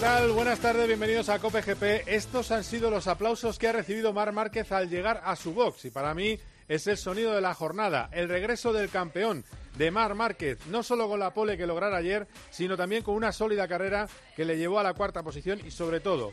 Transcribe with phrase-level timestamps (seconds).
[0.00, 2.04] Buenas tardes, bienvenidos a Cope GP.
[2.06, 5.84] Estos han sido los aplausos que ha recibido Mar Márquez al llegar a su box
[5.84, 9.44] y para mí es el sonido de la jornada, el regreso del campeón
[9.76, 13.30] de Mar Márquez, no solo con la pole que lograra ayer, sino también con una
[13.30, 16.32] sólida carrera que le llevó a la cuarta posición y sobre todo,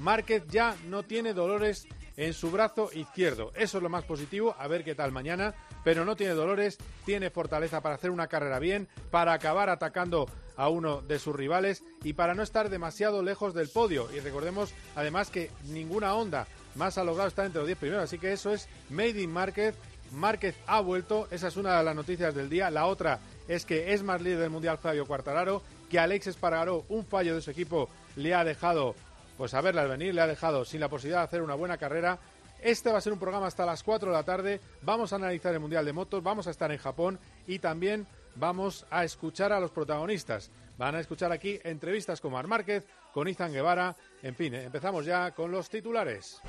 [0.00, 1.86] Márquez ya no tiene dolores
[2.16, 3.52] en su brazo izquierdo.
[3.54, 7.30] Eso es lo más positivo, a ver qué tal mañana, pero no tiene dolores, tiene
[7.30, 12.12] fortaleza para hacer una carrera bien, para acabar atacando a uno de sus rivales y
[12.12, 14.08] para no estar demasiado lejos del podio.
[14.14, 18.18] Y recordemos además que ninguna onda más ha logrado estar entre los 10 primeros, así
[18.18, 19.74] que eso es Made in Márquez.
[20.12, 22.70] Márquez ha vuelto, esa es una de las noticias del día.
[22.70, 27.04] La otra es que es más líder del Mundial Fabio Quartararo, que Alex Espargaró, un
[27.04, 28.94] fallo de su equipo, le ha dejado
[29.36, 31.76] pues a verla al venir, le ha dejado sin la posibilidad de hacer una buena
[31.76, 32.18] carrera.
[32.62, 34.60] Este va a ser un programa hasta las 4 de la tarde.
[34.82, 38.86] Vamos a analizar el Mundial de Motos, vamos a estar en Japón y también vamos
[38.90, 40.50] a escuchar a los protagonistas.
[40.76, 43.96] Van a escuchar aquí entrevistas con Mar Márquez, con Izan Guevara.
[44.22, 46.40] En fin, empezamos ya con los titulares.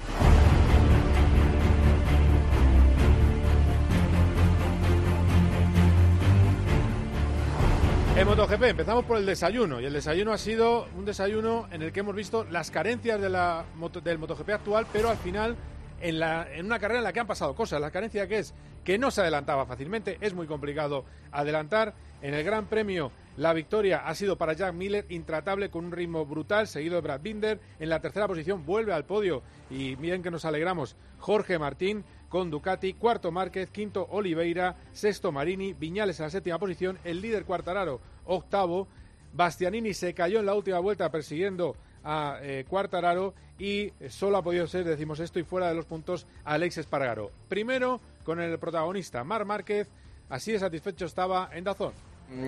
[8.18, 11.92] En MotoGP empezamos por el desayuno y el desayuno ha sido un desayuno en el
[11.92, 13.36] que hemos visto las carencias del
[13.76, 15.58] MotoGP actual, pero al final
[16.02, 17.82] en, la, en una carrera en la que han pasado cosas.
[17.82, 21.94] La carencia que es que no se adelantaba fácilmente, es muy complicado adelantar.
[22.22, 26.26] En el Gran Premio la victoria ha sido para Jack Miller, intratable con un ritmo
[26.26, 27.60] brutal, seguido de Brad Binder.
[27.80, 30.96] En la tercera posición vuelve al podio y miren que nos alegramos.
[31.20, 36.98] Jorge Martín con Ducati, cuarto Márquez, quinto Oliveira, sexto Marini, Viñales en la séptima posición,
[37.04, 38.88] el líder Cuartararo octavo.
[39.34, 41.76] Bastianini se cayó en la última vuelta persiguiendo
[42.06, 46.28] a eh, Cuartararo y solo ha podido ser, decimos esto, y fuera de los puntos
[46.46, 47.32] Alex Espargaro.
[47.50, 49.90] Primero con el protagonista, Mar Márquez,
[50.30, 51.94] así de satisfecho estaba en Dazón.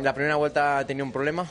[0.01, 1.45] La primera vuelta tenía un problema,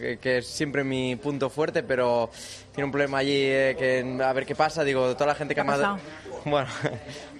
[0.00, 2.28] eh, que es siempre mi punto fuerte, pero
[2.74, 4.82] tiene un problema allí eh, que a ver qué pasa.
[4.82, 6.00] Digo, toda la gente que ha madrugado,
[6.44, 6.68] bueno,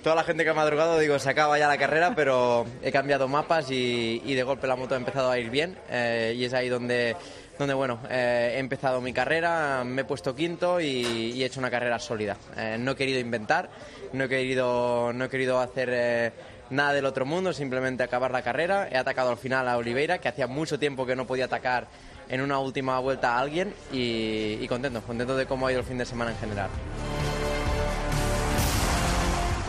[0.04, 3.26] toda la gente que ha madrugado, digo, se acaba ya la carrera, pero he cambiado
[3.26, 6.68] mapas y, de golpe la moto ha empezado a ir bien eh, y es ahí
[6.68, 7.16] donde
[7.58, 11.98] donde bueno, he empezado mi carrera, me he puesto quinto y, he hecho una carrera
[11.98, 12.36] sólida.
[12.78, 13.70] no he querido inventar,
[14.12, 16.32] no he querido, no he querido hacer
[16.72, 18.88] nada del otro mundo, simplemente acabar la carrera.
[18.90, 21.86] He atacado al final a Oliveira, que hacía mucho tiempo que no podía atacar
[22.28, 25.98] en una última vuelta a alguien y, contento, contento de cómo ha ido el fin
[25.98, 26.70] de semana en general.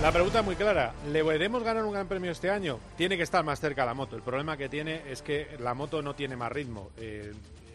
[0.02, 0.94] La pregunta es muy clara.
[1.12, 2.80] ¿Le veremos ganar un gran premio este año?
[2.98, 4.18] Tiene que estar más cerca la moto.
[4.18, 6.90] El problema que tiene es que la moto no tiene más ritmo.
[6.98, 7.32] Eh,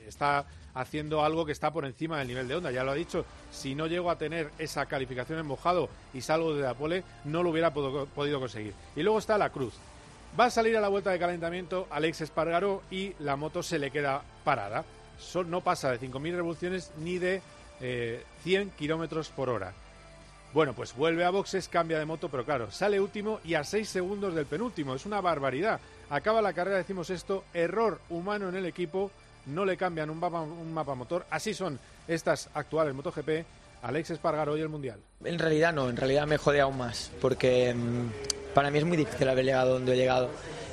[0.08, 2.70] está haciendo algo que está por encima del nivel de onda.
[2.70, 6.54] Ya lo ha dicho, si no llego a tener esa calificación en mojado y salgo
[6.54, 8.74] de la pole, no lo hubiera podido conseguir.
[8.94, 9.74] Y luego está la cruz.
[10.38, 13.90] Va a salir a la vuelta de calentamiento Alex Espargaró y la moto se le
[13.90, 14.84] queda parada.
[15.46, 17.42] no pasa de 5.000 revoluciones ni de
[17.80, 19.72] 100 eh, kilómetros por hora.
[20.54, 23.88] Bueno, pues vuelve a boxes, cambia de moto, pero claro, sale último y a 6
[23.88, 24.94] segundos del penúltimo.
[24.94, 25.80] Es una barbaridad.
[26.08, 29.10] Acaba la carrera, decimos esto, error humano en el equipo
[29.48, 31.26] no le cambian un mapa, un mapa motor.
[31.30, 33.44] Así son estas actuales MotoGP.
[33.82, 34.98] Alex Espargaro y el Mundial.
[35.24, 38.96] En realidad no, en realidad me jode aún más, porque mm, para mí es muy
[38.96, 40.30] difícil haber llegado donde he llegado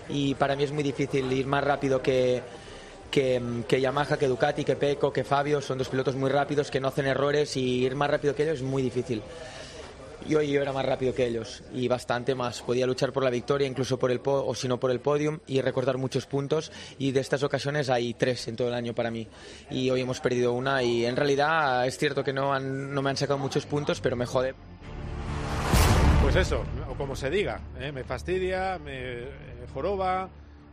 [0.09, 2.41] y para mí es muy difícil ir más rápido que,
[3.11, 6.71] que, mm, que, Yamaha, que Ducati, que Pecco, que Fabio, son dos pilotos muy rápidos
[6.71, 9.21] que no hacen errores y ir más rápido que ellos es muy difícil
[10.27, 12.61] yo, yo era más rápido que ellos y bastante más.
[12.61, 15.61] Podía luchar por la victoria, incluso por el o si no por el podium y
[15.61, 16.71] recordar muchos puntos.
[16.97, 19.27] Y de estas ocasiones hay tres en todo el año para mí.
[19.69, 23.17] Y hoy hemos perdido una y en realidad es cierto que no, no me han
[23.17, 24.55] sacado muchos puntos, pero me jode.
[26.21, 27.91] Pues eso, o como se diga, ¿eh?
[27.91, 29.27] me fastidia, me eh,
[29.73, 30.29] joroba,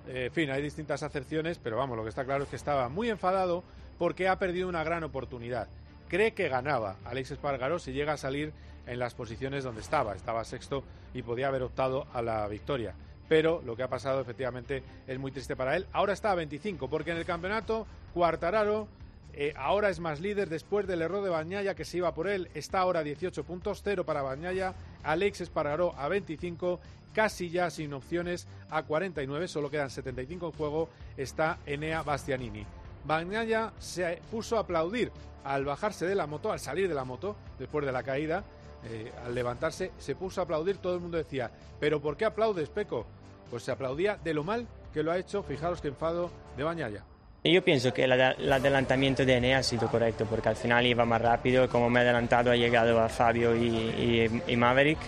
[0.09, 2.89] eh, en fin, hay distintas acepciones, pero vamos, lo que está claro es que estaba
[2.89, 3.63] muy enfadado
[3.99, 5.69] porque ha perdido una gran oportunidad.
[6.09, 8.53] Cree que ganaba Alex Espargaró si llega a salir
[8.87, 10.15] en las posiciones donde estaba.
[10.15, 10.85] Estaba sexto
[11.15, 12.95] y podía haber optado a la victoria.
[13.29, 15.87] Pero lo que ha pasado efectivamente es muy triste para él.
[15.93, 18.89] Ahora está a 25 porque en el campeonato Cuartararo
[19.35, 22.49] eh, ahora es más líder después del error de Bañaya que se iba por él.
[22.55, 24.75] Está ahora a 18 puntos, cero para Bañaya.
[25.03, 26.81] Alex Espargaró a 25,
[27.15, 30.89] casi ya sin opciones a 49, solo quedan 75 en juego.
[31.17, 32.67] Está Enea Bastianini.
[33.05, 35.11] Bagnaia se puso a aplaudir
[35.45, 38.45] al bajarse de la moto, al salir de la moto, después de la caída,
[38.85, 42.69] eh, al levantarse, se puso a aplaudir, todo el mundo decía, ¿pero por qué aplaudes,
[42.69, 43.07] Peco?
[43.51, 47.05] Pues se aplaudía de lo mal que lo ha hecho, fijaros qué enfado de Bañaya.
[47.45, 51.21] Yo pienso que el, adelantamiento de Enea ha sido correcto porque al final iba más
[51.21, 54.99] rápido, como me ha adelantado ha llegado a Fabio y, Maverick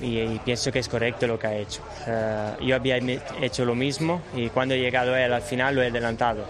[0.00, 1.80] y, pienso que es correcto lo que ha hecho.
[2.08, 2.96] Eh, yo había
[3.40, 6.44] hecho lo mismo y cuando he llegado a él al final lo he adelantado.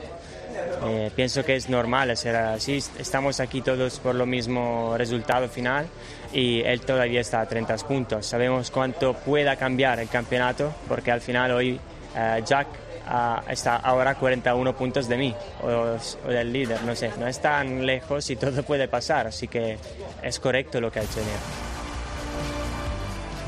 [0.84, 5.86] Eh, pienso que es normal ser así, estamos aquí todos por lo mismo resultado final
[6.32, 8.26] y él todavía está a 30 puntos.
[8.26, 11.80] Sabemos cuánto pueda cambiar el campeonato porque al final hoy
[12.16, 12.68] eh, Jack
[13.48, 17.86] está ahora a 41 puntos de mí o, del líder, no sé, no es tan
[17.86, 19.78] lejos y todo puede pasar, así que
[20.22, 21.20] es correcto lo que ha hecho.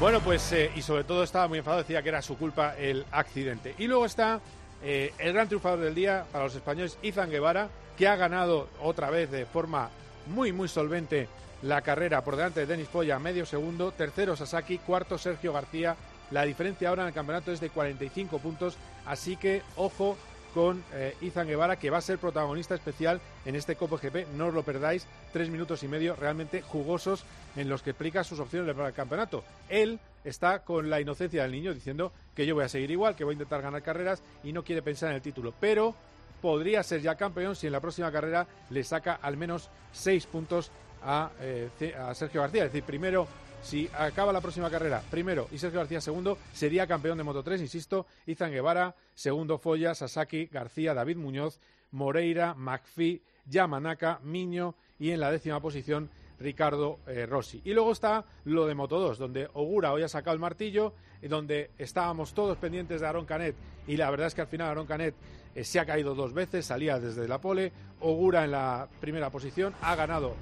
[0.01, 3.05] Bueno, pues eh, y sobre todo estaba muy enfadado, decía que era su culpa el
[3.13, 3.75] accidente.
[3.77, 4.41] Y luego está
[4.83, 9.11] eh, el gran triunfador del día para los españoles, Izan Guevara, que ha ganado otra
[9.11, 9.91] vez de forma
[10.27, 11.29] muy, muy solvente
[11.63, 12.23] la carrera.
[12.23, 15.97] Por delante de Denis Polla, medio segundo, tercero Sasaki, cuarto Sergio García,
[16.31, 20.17] la diferencia ahora en el campeonato es de 45 puntos, así que ojo
[20.55, 24.29] con eh, Izan Guevara, que va a ser protagonista especial en este Copo GP.
[24.35, 27.25] No os lo perdáis, tres minutos y medio realmente jugosos
[27.57, 29.45] en los que explica sus opciones para el campeonato.
[29.69, 33.25] Él está con la inocencia del niño diciendo que yo voy a seguir igual, que
[33.25, 35.55] voy a intentar ganar carreras y no quiere pensar en el título.
[35.59, 35.95] Pero
[36.41, 40.71] podría ser ya campeón si en la próxima carrera le saca al menos seis puntos
[41.03, 41.71] a, eh,
[42.15, 42.65] Sergio García.
[42.65, 43.27] Es decir, primero
[43.63, 47.61] si acaba la próxima carrera primero y Sergio García segundo, sería campeón de Moto 3,
[47.61, 55.21] insisto, Izan Guevara, segundo Foya, Sasaki, García, David Muñoz, Moreira, McPhee, Yamanaka, Miño y en
[55.21, 56.11] la décima posición
[56.41, 57.61] Ricardo eh, Rossi.
[57.65, 61.71] Y luego está lo de Moto 2, donde Ogura hoy ha sacado el martillo, donde
[61.79, 63.55] estábamos todos pendientes de Aaron Canet
[63.87, 65.15] y la verdad es que al final Aaron Canet
[65.55, 69.75] eh, se ha caído dos veces, salía desde la pole, Ogura en la primera posición,
[69.83, 70.35] ha ganado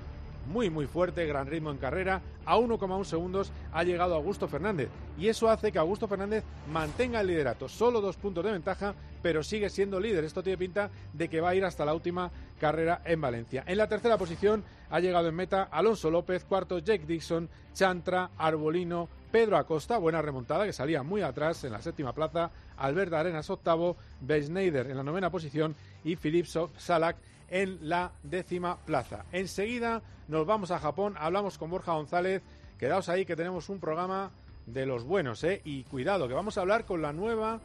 [0.46, 2.22] muy muy fuerte, gran ritmo en carrera.
[2.46, 4.88] A 1,1 segundos ha llegado Augusto Fernández
[5.18, 7.68] y eso hace que Augusto Fernández mantenga el liderato.
[7.68, 10.24] Solo dos puntos de ventaja, pero sigue siendo líder.
[10.24, 13.64] Esto tiene pinta de que va a ir hasta la última carrera en Valencia.
[13.66, 19.08] En la tercera posición ha llegado en meta Alonso López, cuarto Jake Dixon, Chantra, Arbolino,
[19.30, 23.96] Pedro Acosta, buena remontada que salía muy atrás en la séptima plaza, Albert Arenas octavo,
[24.20, 27.16] Beisneider en la novena posición y Philip Salak
[27.50, 29.24] en la décima plaza.
[29.32, 32.42] Enseguida nos vamos a Japón, hablamos con Borja González,
[32.78, 34.30] quedaos ahí que tenemos un programa
[34.66, 35.62] de los buenos, ¿eh?
[35.64, 37.60] Y cuidado, que vamos a hablar con la nueva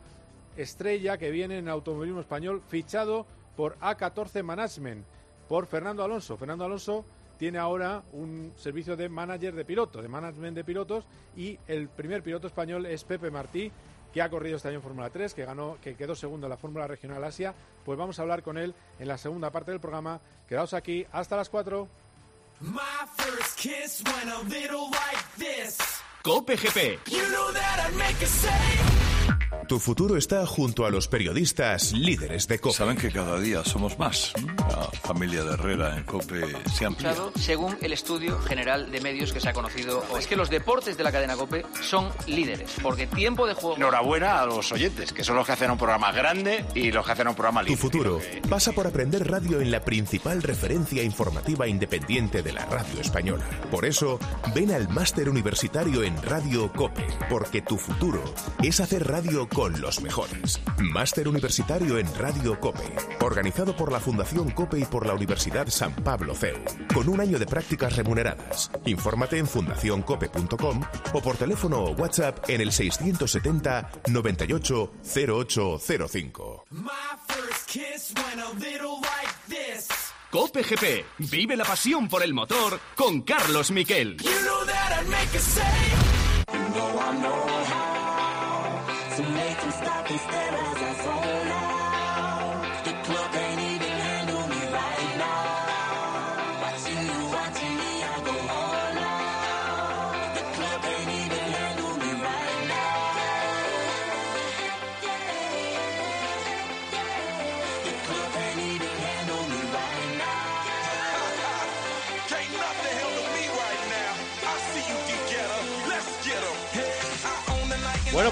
[0.55, 3.25] estrella que viene en automovilismo español, fichado
[3.55, 5.05] por A14 Management,
[5.49, 6.37] por Fernando Alonso.
[6.37, 7.05] Fernando Alonso
[7.37, 12.23] tiene ahora un servicio de manager de piloto, de management de pilotos, y el primer
[12.23, 13.71] piloto español es Pepe Martí,
[14.13, 16.57] que ha corrido este año en Fórmula 3, que ganó, que quedó segundo en la
[16.57, 17.53] Fórmula Regional Asia.
[17.83, 20.21] Pues vamos a hablar con él en la segunda parte del programa.
[20.47, 21.87] Quedaos aquí hasta las 4.
[26.21, 27.03] Cope GP.
[29.67, 32.75] Tu futuro está junto a los periodistas líderes de COPE.
[32.75, 34.33] Saben que cada día somos más.
[34.57, 36.41] La familia de Herrera en COPE
[36.73, 37.31] se ha ampliado.
[37.39, 41.03] Según el estudio general de medios que se ha conocido, es que los deportes de
[41.03, 43.77] la cadena COPE son líderes, porque tiempo de juego...
[43.77, 47.11] Enhorabuena a los oyentes, que son los que hacen un programa grande y los que
[47.13, 47.77] hacen un programa líder.
[47.77, 52.99] Tu futuro pasa por aprender radio en la principal referencia informativa independiente de la radio
[52.99, 53.45] española.
[53.71, 54.19] Por eso,
[54.53, 58.21] ven al máster universitario en Radio COPE, porque tu futuro
[58.61, 60.61] es hacer radio con los mejores.
[60.79, 65.93] Máster Universitario en Radio COPE, organizado por la Fundación COPE y por la Universidad San
[65.95, 66.57] Pablo CEU,
[66.93, 68.71] con un año de prácticas remuneradas.
[68.85, 70.81] Infórmate en fundacioncope.com
[71.13, 76.65] o por teléfono o WhatsApp en el 670 98 0805.
[80.31, 81.05] Cope GP.
[81.31, 84.17] Vive la pasión por el motor con Carlos Miquel.
[87.23, 87.92] to
[90.09, 90.72] Is there a?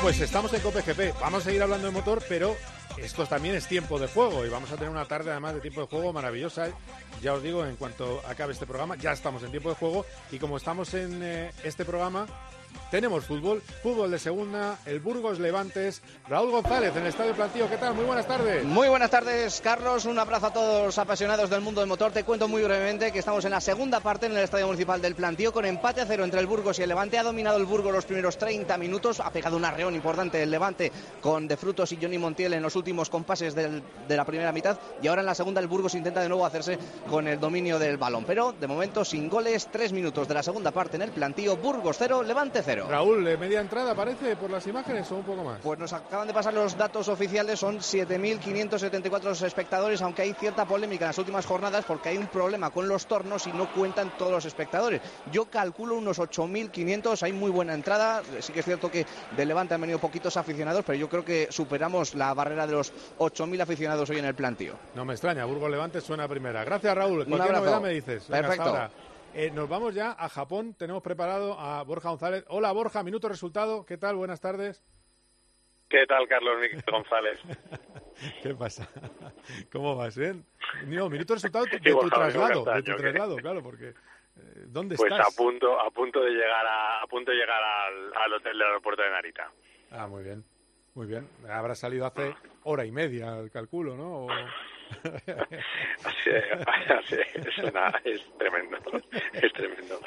[0.01, 1.19] Pues estamos en Cope GP.
[1.19, 2.55] Vamos a seguir hablando de motor, pero
[2.97, 5.81] esto también es tiempo de juego y vamos a tener una tarde además de tiempo
[5.81, 6.69] de juego maravillosa.
[7.21, 10.39] Ya os digo, en cuanto acabe este programa, ya estamos en tiempo de juego y
[10.39, 12.25] como estamos en eh, este programa,
[12.91, 17.69] tenemos fútbol, fútbol de segunda, el Burgos Levantes, Raúl González en el Estadio Plantío.
[17.69, 17.93] ¿Qué tal?
[17.93, 18.63] Muy buenas tardes.
[18.65, 20.05] Muy buenas tardes, Carlos.
[20.05, 22.11] Un abrazo a todos los apasionados del mundo del motor.
[22.11, 25.15] Te cuento muy brevemente que estamos en la segunda parte en el Estadio Municipal del
[25.15, 27.17] Plantío con empate a cero entre el Burgos y el Levante.
[27.17, 30.91] Ha dominado el Burgos los primeros 30 minutos, ha pegado un arreón importante el Levante
[31.21, 35.07] con De Frutos y Johnny Montiel en los últimos compases de la primera mitad y
[35.07, 36.77] ahora en la segunda el Burgos intenta de nuevo hacerse
[37.09, 38.25] con el dominio del balón.
[38.25, 41.57] Pero de momento sin goles, tres minutos de la segunda parte en el Plantío.
[41.57, 42.87] Burgos cero, Levante cero.
[42.89, 45.59] Raúl, ¿eh, media entrada parece por las imágenes o un poco más?
[45.61, 51.05] Pues nos acaban de pasar los datos oficiales, son 7.574 espectadores, aunque hay cierta polémica
[51.05, 54.31] en las últimas jornadas porque hay un problema con los tornos y no cuentan todos
[54.31, 55.01] los espectadores.
[55.31, 59.73] Yo calculo unos 8.500, hay muy buena entrada, sí que es cierto que de Levante
[59.73, 64.09] han venido poquitos aficionados, pero yo creo que superamos la barrera de los 8.000 aficionados
[64.09, 64.75] hoy en el plantío.
[64.95, 66.63] No me extraña, Burgos Levante suena primera.
[66.63, 67.25] Gracias, Raúl.
[67.25, 68.27] Cualquier novedad me dices.
[68.27, 69.10] Venga, hasta Perfecto.
[69.33, 70.73] Eh, nos vamos ya a Japón.
[70.77, 72.43] Tenemos preparado a Borja González.
[72.49, 73.03] Hola, Borja.
[73.03, 73.85] Minuto resultado.
[73.85, 74.15] ¿Qué tal?
[74.15, 74.83] Buenas tardes.
[75.89, 77.39] ¿Qué tal, Carlos Miguel González?
[78.43, 78.87] ¿Qué pasa?
[79.71, 80.17] ¿Cómo vas?
[80.17, 80.45] Bien.
[80.87, 82.63] No, minuto resultado de tu traslado.
[82.65, 83.89] De tu traslado, claro, porque.
[83.89, 83.93] eh,
[84.67, 85.27] ¿Dónde Pues estás?
[85.33, 88.61] a punto, a punto de llegar a, a punto de llegar al, al hotel del
[88.67, 89.51] aeropuerto de Narita.
[89.91, 90.43] Ah, muy bien.
[90.93, 91.27] Muy bien.
[91.49, 94.25] Habrá salido hace hora y media, el calculo, ¿no?
[94.25, 94.29] O-
[96.03, 96.29] Así,
[96.89, 98.77] así, es, una- es tremendo,
[99.33, 99.99] es tremendo.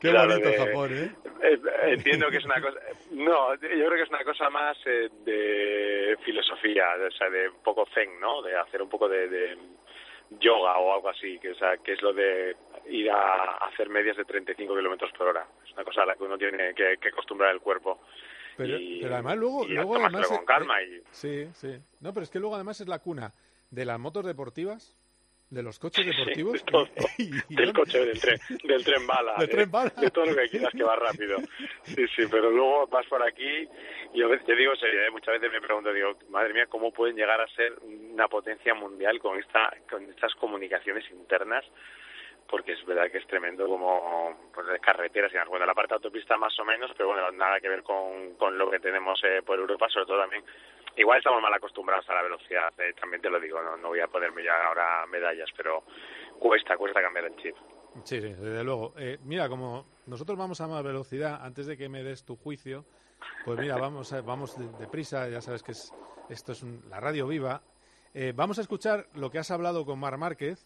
[0.00, 1.10] Qué Claro, bonito Japón, ¿eh?
[1.42, 2.78] Eh, Entiendo que es una cosa.
[3.12, 7.62] No, yo creo que es una cosa más eh, de filosofía, o sea, de un
[7.62, 8.42] poco zen, ¿no?
[8.42, 9.58] De hacer un poco de, de
[10.40, 12.56] yoga o algo así, que, o sea, que es lo de
[12.88, 15.46] ir a hacer medias de 35 kilómetros por hora.
[15.66, 18.00] Es una cosa a la que uno tiene que, que acostumbrar el cuerpo.
[18.56, 21.76] Pero, Y- pero además luego, y luego además con calma y- sí, sí.
[22.00, 23.32] No, pero es que luego además es la cuna
[23.74, 24.96] de las motos deportivas,
[25.50, 26.54] de los coches deportivos.
[26.54, 26.88] de todo.
[27.18, 29.92] y- y- del coche, del tren, del tren bala, Del de, tren bala.
[30.00, 31.38] de todo lo que quieras que va rápido.
[31.84, 33.68] Sí, sí, pero luego vas por aquí
[34.14, 35.10] y yo te digo en serio, ¿eh?
[35.10, 39.18] muchas veces me pregunto, digo, madre mía, ¿cómo pueden llegar a ser una potencia mundial
[39.20, 41.64] con esta con estas comunicaciones internas?
[42.48, 45.48] Porque es verdad que es tremendo como pues, de carreteras y demás.
[45.48, 48.56] Bueno, la parte de autopista más o menos, pero bueno, nada que ver con, con
[48.58, 50.44] lo que tenemos eh, por Europa, sobre todo también.
[50.96, 53.98] Igual estamos mal acostumbrados a la velocidad, eh, también te lo digo, no, no voy
[54.00, 55.82] a ponerme ya ahora medallas, pero
[56.38, 57.56] cuesta, cuesta cambiar el chip.
[58.04, 58.92] Sí, sí, desde luego.
[58.98, 62.84] Eh, mira, como nosotros vamos a más velocidad, antes de que me des tu juicio,
[63.44, 65.92] pues mira, vamos, vamos de- deprisa, ya sabes que es,
[66.28, 67.62] esto es un- la radio viva.
[68.12, 70.64] Eh, vamos a escuchar lo que has hablado con Mar Márquez.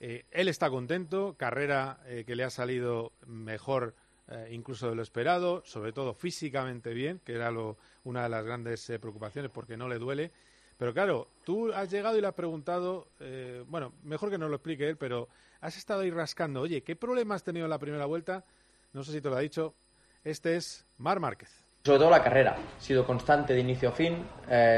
[0.00, 3.94] Eh, él está contento, carrera eh, que le ha salido mejor
[4.28, 8.44] eh, incluso de lo esperado, sobre todo físicamente bien, que era lo, una de las
[8.44, 10.32] grandes preocupaciones porque no le duele.
[10.76, 13.06] Pero claro, tú has llegado y le has preguntado,
[13.68, 15.28] bueno, mejor que nos lo explique él, pero
[15.60, 18.44] has estado ahí rascando, oye, ¿qué problema has tenido en la primera vuelta?
[18.92, 19.76] No sé si te lo ha dicho.
[20.24, 21.64] Este es Mar Márquez.
[21.84, 22.56] Sobre todo la carrera.
[22.76, 24.26] He sido constante de inicio a fin,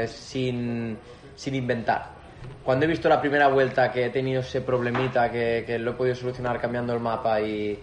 [0.07, 0.99] sin,
[1.35, 2.16] sin inventar.
[2.63, 5.93] Cuando he visto la primera vuelta que he tenido ese problemita que, que lo he
[5.93, 7.79] podido solucionar cambiando el mapa y,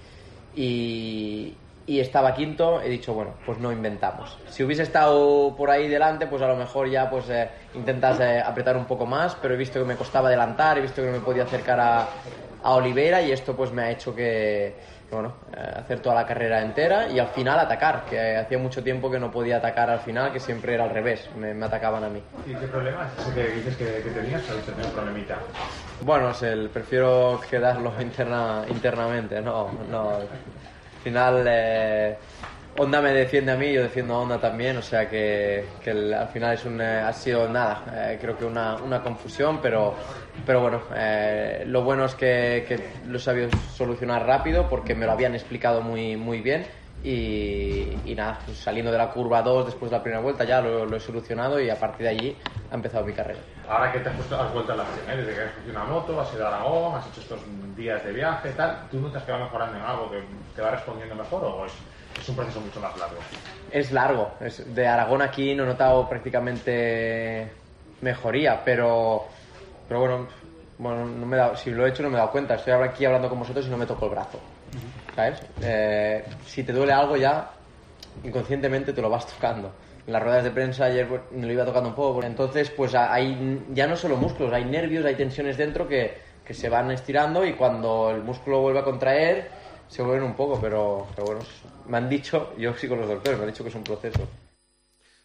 [0.56, 1.56] y,
[1.86, 4.36] estaba quinto, he dicho, bueno, pues no inventamos.
[4.48, 8.40] Si hubiese estado por ahí delante, pues a lo mejor ya pues eh, intentas eh,
[8.40, 11.14] apretar un poco más, pero he visto que me costaba adelantar, he visto que no
[11.14, 12.08] me podía acercar a,
[12.62, 14.74] a Oliveira y esto pues me ha hecho que,
[15.10, 19.10] bueno, eh, hacer toda la carrera entera y al final atacar, que hacía mucho tiempo
[19.10, 22.08] que no podía atacar al final, que siempre era al revés, me, me atacaban a
[22.08, 22.22] mí.
[22.46, 24.48] ¿Y qué problema es que dices que, que tenías?
[24.48, 25.38] Habéis tenido un problemita.
[26.00, 30.10] Bueno, es el, prefiero quedarlo interna, internamente, no, no.
[30.10, 30.28] Al
[31.02, 32.16] final, eh,
[32.76, 36.12] Honda me defiende a mí, yo defiendo a Honda también, o sea que, que el-
[36.12, 39.94] al final es un, eh, ha sido nada, eh, creo que una, una confusión, pero,
[40.44, 45.06] pero bueno, eh, lo bueno es que, que lo he sabido solucionar rápido porque me
[45.06, 46.66] lo habían explicado muy, muy bien
[47.04, 50.60] y, y nada, pues saliendo de la curva 2 después de la primera vuelta ya
[50.60, 52.36] lo, lo he solucionado y a partir de allí
[52.72, 53.38] ha empezado mi carrera.
[53.68, 55.16] Ahora que te has, puesto, has vuelto a la acción, ¿eh?
[55.18, 57.38] desde que has cogido una moto, has ido a Aragón, has hecho estos
[57.76, 60.22] días de viaje, tal, ¿tú notas que va mejorando en algo, que
[60.56, 61.72] te va respondiendo mejor o es,
[62.20, 63.16] es un proceso mucho más largo?
[63.70, 64.30] Es largo.
[64.40, 67.50] Es, de Aragón aquí no he notado prácticamente
[68.00, 69.26] mejoría, pero,
[69.88, 70.28] pero bueno,
[70.78, 72.54] bueno no me he dado- si lo he hecho no me he dado cuenta.
[72.54, 74.38] Estoy aquí hablando con vosotros y no me toco el brazo.
[75.16, 75.42] ¿Sabes?
[75.62, 77.50] Eh, si te duele algo ya,
[78.22, 79.72] inconscientemente te lo vas tocando.
[80.06, 82.22] En las ruedas de prensa ayer pues, me lo iba tocando un poco.
[82.22, 86.68] Entonces, pues hay ya no solo músculos, hay nervios, hay tensiones dentro que, que se
[86.68, 89.48] van estirando y cuando el músculo vuelve a contraer,
[89.88, 91.40] se vuelven un poco, pero, pero bueno,
[91.86, 94.26] me han dicho, yo sí con los doctores, me han dicho que es un proceso.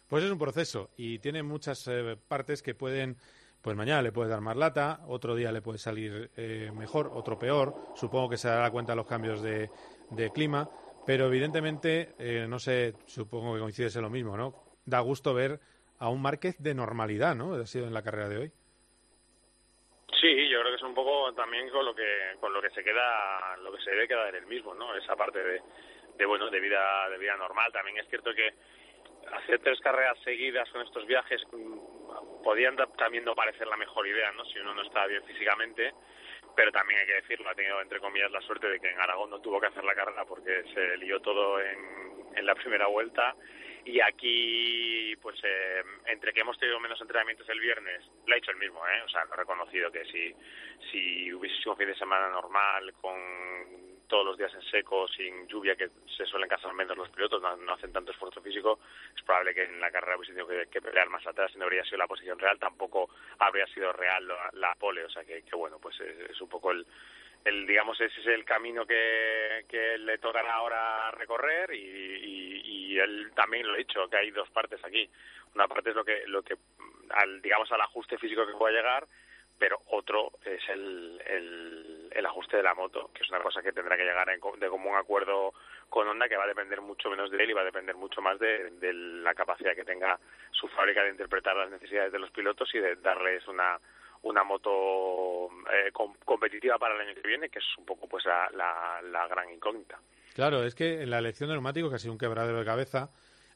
[0.08, 3.16] Pues es un proceso y tiene muchas eh, partes que pueden,
[3.62, 7.38] pues mañana le puede dar más lata, otro día le puede salir eh, mejor, otro
[7.38, 7.74] peor.
[7.94, 9.70] Supongo que se dará cuenta de los cambios de,
[10.10, 10.68] de clima,
[11.06, 14.54] pero evidentemente, eh, no sé, supongo que coincides en lo mismo, ¿no?
[14.84, 15.60] Da gusto ver
[15.98, 17.54] a un Márquez de normalidad, ¿no?
[17.54, 18.52] Ha sido en la carrera de hoy.
[20.20, 22.84] Sí, yo creo que es un poco también con lo que con lo que se
[22.84, 24.94] queda, lo que se debe quedar en el mismo, ¿no?
[24.94, 25.62] Esa parte de,
[26.16, 27.72] de bueno, de vida de vida normal.
[27.72, 28.52] También es cierto que
[29.32, 34.30] hacer tres carreras seguidas con estos viajes mm, podían también no parecer la mejor idea,
[34.32, 34.44] ¿no?
[34.44, 35.94] Si uno no está bien físicamente,
[36.54, 39.30] pero también hay que decirlo, ha tenido entre comillas la suerte de que en Aragón
[39.30, 43.34] no tuvo que hacer la carrera porque se lió todo en la primera vuelta
[43.84, 48.50] y aquí pues eh, entre que hemos tenido menos entrenamientos el viernes lo ha hecho
[48.50, 50.34] el mismo eh o sea lo he reconocido que si
[50.90, 53.18] si hubiese sido un fin de semana normal con
[54.06, 57.56] todos los días en seco sin lluvia que se suelen casar menos los pilotos no,
[57.56, 58.80] no hacen tanto esfuerzo físico
[59.16, 61.84] es probable que en la carrera hubiese tenido que, pelear más atrás y no habría
[61.84, 63.08] sido la posición real tampoco
[63.38, 66.48] habría sido real la, la pole o sea que, que bueno pues es, es un
[66.48, 66.86] poco el
[67.44, 73.30] el digamos ese es el camino que, que le tocará ahora recorrer y, y, él
[73.34, 75.08] también lo ha dicho que hay dos partes aquí.
[75.54, 76.56] Una parte es lo que lo que
[77.10, 79.06] al digamos al ajuste físico que pueda llegar
[79.60, 83.72] pero otro es el, el, el ajuste de la moto, que es una cosa que
[83.72, 85.52] tendrá que llegar en de común acuerdo
[85.90, 88.22] con Honda, que va a depender mucho menos de él y va a depender mucho
[88.22, 90.18] más de la capacidad que tenga
[90.50, 93.78] su fábrica de interpretar las necesidades de los pilotos y de darles una
[94.22, 98.24] una moto eh, com- competitiva para el año que viene, que es un poco pues
[98.26, 99.98] la, la, la gran incógnita.
[100.34, 103.10] Claro, es que en la elección de neumáticos, que ha sido un quebradero de cabeza,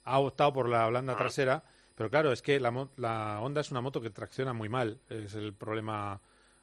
[0.04, 1.62] ha optado por la blanda trasera,
[1.94, 4.98] pero claro, es que la, la Honda es una moto que tracciona muy mal.
[5.08, 6.20] Es el problema,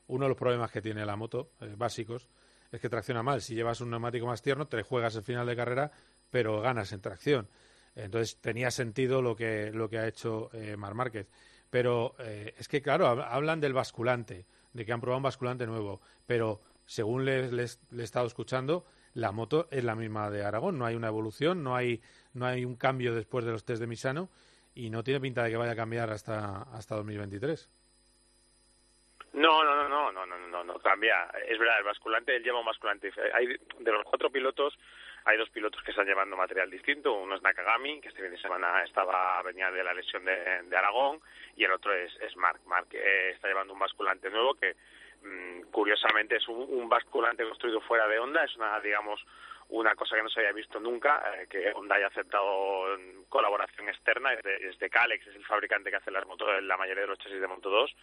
[0.07, 2.27] uno de los problemas que tiene la moto, eh, básicos,
[2.71, 3.41] es que tracciona mal.
[3.41, 5.91] Si llevas un neumático más tierno, te juegas el final de carrera,
[6.29, 7.47] pero ganas en tracción.
[7.95, 11.27] Entonces tenía sentido lo que, lo que ha hecho eh, Mar Márquez.
[11.71, 15.65] Pero eh, es que, claro, hab- hablan del basculante, de que han probado un basculante
[15.65, 20.43] nuevo, pero según les, les- le he estado escuchando, la moto es la misma de
[20.45, 22.01] Aragón, no hay una evolución, no hay,
[22.33, 24.29] no hay un cambio después de los test de Misano
[24.75, 27.69] y no tiene pinta de que vaya a cambiar hasta, hasta 2023.
[29.33, 31.23] No, no, no, no, no, no, no, no cambia.
[31.47, 33.11] Es verdad, el basculante, él lleva un basculante.
[33.33, 34.77] Hay, de los cuatro pilotos,
[35.25, 37.13] hay dos pilotos que están llevando material distinto.
[37.13, 40.77] Uno es Nakagami, que este fin de semana estaba venía de la lesión de, de
[40.77, 41.19] Aragón,
[41.55, 42.59] y el otro es, es Mark.
[42.65, 44.75] Mark eh, está llevando un basculante nuevo que,
[45.21, 48.43] mm, curiosamente, es un, basculante construido fuera de Honda.
[48.43, 49.23] Es una, digamos,
[49.69, 53.89] una cosa que no se había visto nunca, eh, que Honda haya aceptado mm, colaboración
[53.89, 57.03] externa, es de, es de Calex, es el fabricante que hace las motos, la mayoría
[57.03, 57.95] de los chasis de Moto 2,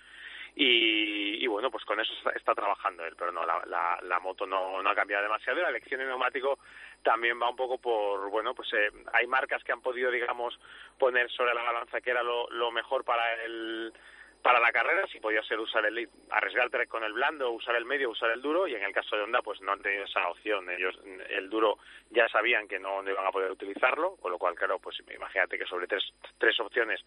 [0.55, 4.83] y, y bueno, pues con eso está, trabajando él, pero no, la, la, moto no,
[4.83, 6.59] no ha cambiado demasiado y la elección de neumático
[7.03, 10.59] también va un poco por, bueno, pues eh, hay marcas que han podido, digamos,
[10.99, 13.93] poner sobre la balanza que era lo, lo mejor para el
[14.42, 18.11] para la carrera, si podía ser usar el arriesgarte con el blando, usar el medio,
[18.11, 20.68] usar el duro, y en el caso de Honda, pues no han tenido esa opción.
[20.70, 20.98] Ellos,
[21.31, 21.79] el duro
[22.11, 25.59] ya sabían que no, no iban a poder utilizarlo, con lo cual, claro, pues imagínate
[25.59, 26.05] que sobre tres,
[26.38, 27.05] tres opciones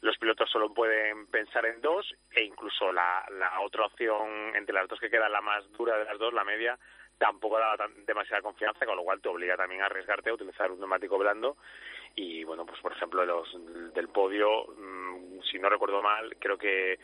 [0.00, 4.88] los pilotos solo pueden pensar en dos, e incluso la, la otra opción, entre las
[4.88, 6.78] dos que queda la más dura de las dos, la media,
[7.20, 10.70] tampoco daba tan, demasiada confianza, con lo cual te obliga también a arriesgarte a utilizar
[10.72, 11.56] un neumático blando.
[12.16, 13.46] Y bueno, pues por ejemplo, los
[13.94, 16.98] del podio, mmm, si no recuerdo mal, creo que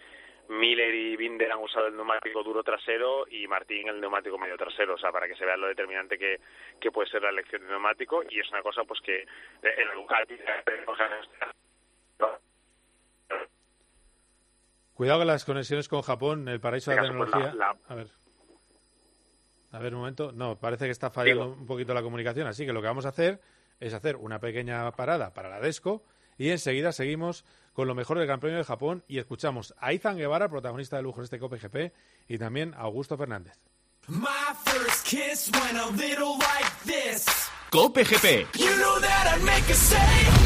[0.49, 4.95] Miller y Binder han usado el neumático duro trasero y Martín el neumático medio trasero,
[4.95, 6.41] o sea, para que se vea lo determinante que,
[6.81, 8.23] que puede ser la elección de neumático.
[8.29, 9.21] Y es una cosa pues que
[9.63, 10.37] el Ducati
[14.95, 17.55] Cuidado con las conexiones con Japón, el paraíso de la Venga, pues tecnología.
[17.59, 18.07] la- la- A ver.
[19.77, 20.33] A ver, un momento.
[20.33, 21.57] No, parece que está fallando Digo.
[21.61, 22.47] un poquito la comunicación.
[22.47, 23.41] Así que lo que vamos a hacer
[23.79, 26.03] es hacer una pequeña parada para la Desco
[26.39, 30.17] y enseguida seguimos con lo mejor del Gran Premio de Japón y escuchamos a Izan
[30.17, 31.93] Guevara, protagonista de lujo en este Cope GP,
[32.29, 33.59] y también a Augusto Fernández.
[34.09, 37.27] My first kiss went a little like this.
[37.71, 38.47] Cope GP.
[38.57, 40.46] You know that I'd make a say.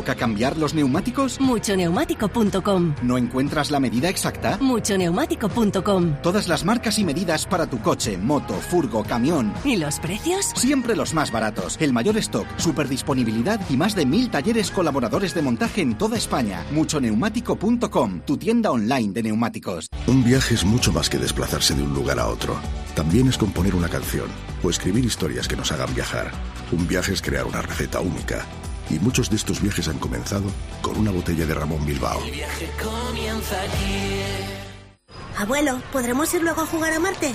[0.00, 1.38] ¿Toca cambiar los neumáticos?
[1.42, 2.94] Muchoneumático.com.
[3.02, 4.56] ¿No encuentras la medida exacta?
[4.58, 6.14] Muchoneumático.com.
[6.22, 9.52] Todas las marcas y medidas para tu coche, moto, furgo, camión.
[9.62, 10.52] ¿Y los precios?
[10.54, 11.76] Siempre los más baratos.
[11.78, 16.16] El mayor stock, super disponibilidad y más de mil talleres colaboradores de montaje en toda
[16.16, 16.64] España.
[16.70, 19.86] Muchoneumático.com, tu tienda online de neumáticos.
[20.06, 22.58] Un viaje es mucho más que desplazarse de un lugar a otro.
[22.94, 24.30] También es componer una canción
[24.62, 26.30] o escribir historias que nos hagan viajar.
[26.72, 28.46] Un viaje es crear una receta única.
[28.90, 30.50] Y muchos de estos viajes han comenzado
[30.82, 32.22] con una botella de Ramón Bilbao.
[32.24, 34.10] El viaje comienza aquí.
[35.38, 37.32] Abuelo, ¿podremos ir luego a jugar a Marte?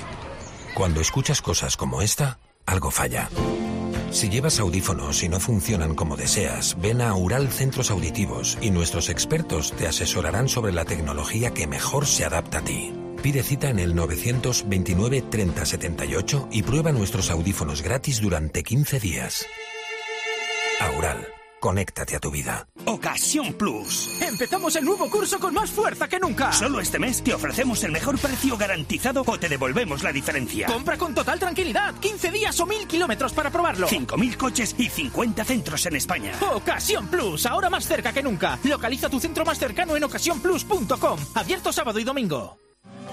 [0.76, 3.30] Cuando escuchas cosas como esta, algo falla.
[4.12, 9.10] Si llevas audífonos y no funcionan como deseas, ven a Ural Centros Auditivos y nuestros
[9.10, 12.94] expertos te asesorarán sobre la tecnología que mejor se adapta a ti.
[13.22, 19.48] Pide cita en el 929 30 78 y prueba nuestros audífonos gratis durante 15 días.
[20.80, 21.28] Aural,
[21.66, 22.68] conéctate a tu vida.
[22.86, 24.22] Ocasión Plus.
[24.22, 26.54] Empezamos el nuevo curso con más fuerza que nunca.
[26.54, 30.68] Solo este mes te ofrecemos el mejor precio garantizado o te devolvemos la diferencia.
[30.68, 31.96] Compra con total tranquilidad.
[31.96, 33.88] 15 días o 1000 kilómetros para probarlo.
[33.88, 36.34] 5.000 coches y 50 centros en España.
[36.54, 38.60] Ocasión Plus, ahora más cerca que nunca.
[38.64, 41.20] Localiza tu centro más cercano en ocasiónplus.com.
[41.34, 42.60] Abierto sábado y domingo.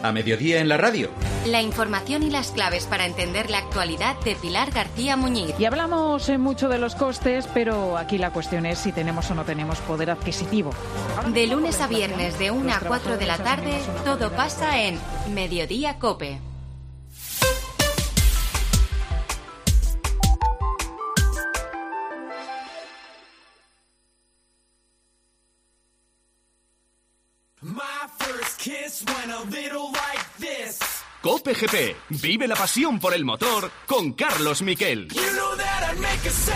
[0.02, 1.10] A mediodía en la radio.
[1.46, 5.54] La información y las claves para entender la actualidad de Pilar García Muñiz.
[5.58, 9.34] Y hablamos eh, mucho de los costes, pero aquí la cuestión es si tenemos o
[9.34, 10.72] no tenemos poder adquisitivo.
[11.32, 14.98] De lunes a viernes de 1 a 4 de la tarde, todo pasa en
[15.32, 16.51] Mediodía Cope.
[31.20, 31.96] Cope GP.
[32.22, 35.08] Vive la pasión por el motor con Carlos Miquel.
[35.08, 36.54] You know that I'd make a say.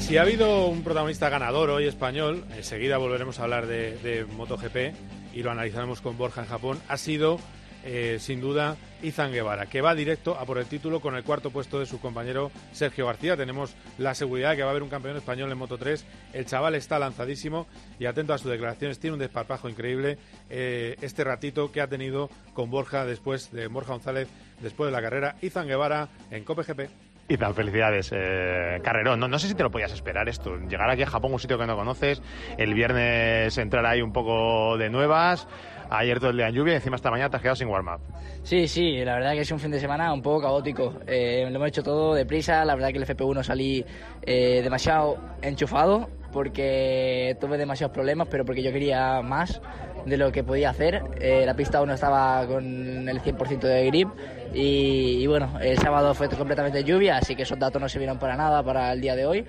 [0.00, 5.32] Si ha habido un protagonista ganador hoy español, enseguida volveremos a hablar de, de MotoGP
[5.32, 7.38] y lo analizaremos con Borja en Japón, ha sido
[7.86, 11.50] eh, sin duda Izan Guevara, que va directo a por el título con el cuarto
[11.50, 13.36] puesto de su compañero Sergio García.
[13.36, 16.04] Tenemos la seguridad de que va a haber un campeón español en Moto 3.
[16.32, 17.68] El chaval está lanzadísimo
[18.00, 18.98] y atento a sus declaraciones.
[18.98, 20.18] Tiene un desparpajo increíble
[20.50, 24.28] eh, este ratito que ha tenido con Borja después de Borja González
[24.60, 25.36] después de la carrera.
[25.40, 26.90] Izan Guevara en Cope GP.
[27.28, 28.80] Y tan felicidades, eh.
[29.04, 30.56] No, no sé si te lo podías esperar esto.
[30.68, 32.22] Llegar aquí a Japón, un sitio que no conoces,
[32.56, 35.48] el viernes entrar ahí un poco de nuevas,
[35.90, 38.00] ayer todo el día en lluvia y encima esta mañana te has quedado sin warm-up.
[38.42, 40.94] Sí, sí, la verdad que es un fin de semana un poco caótico.
[41.06, 43.84] Eh, lo hemos hecho todo deprisa, la verdad que el FP1 salí
[44.22, 49.60] eh, demasiado enchufado porque tuve demasiados problemas, pero porque yo quería más
[50.04, 51.02] de lo que podía hacer.
[51.18, 54.08] Eh, la pista aún no estaba con el 100% de grip
[54.54, 58.36] y, y, bueno, el sábado fue completamente lluvia, así que esos datos no sirvieron para
[58.36, 59.46] nada para el día de hoy.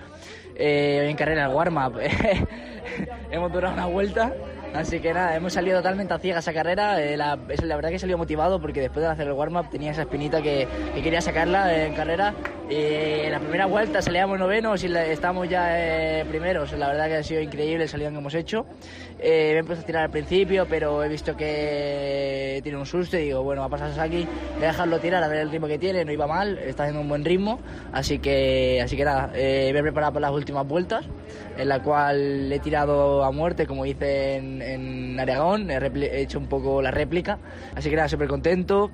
[0.56, 2.00] Eh, hoy en carrera el warm-up
[3.32, 4.34] hemos durado una vuelta.
[4.74, 7.02] Así que nada, hemos salido totalmente a ciegas esa carrera.
[7.02, 10.02] Eh, la, verdad que he salido motivado porque después de hacer el warm-up tenía esa
[10.02, 12.36] espinita que, que quería sacarla en carrera.
[12.70, 15.70] Y en la primera vuelta salíamos novenos y la- estamos ya
[16.20, 16.74] eh, primeros.
[16.74, 18.66] La verdad que ha sido increíble el salidón que hemos hecho.
[19.20, 23.18] Eh, me he empezado a tirar al principio, pero he visto que tiene un susto
[23.18, 25.68] y digo, bueno, va a pasar aquí, voy a dejarlo tirar a ver el ritmo
[25.68, 27.60] que tiene, no iba mal, está haciendo un buen ritmo,
[27.94, 31.06] así que, así que nada, eh, me he preparado para las últimas vueltas,
[31.58, 36.38] en la cual he tirado a muerte, como hice en, en Aragón, he, he hecho
[36.38, 37.40] un poco la réplica,
[37.76, 38.92] así que nada, súper contento.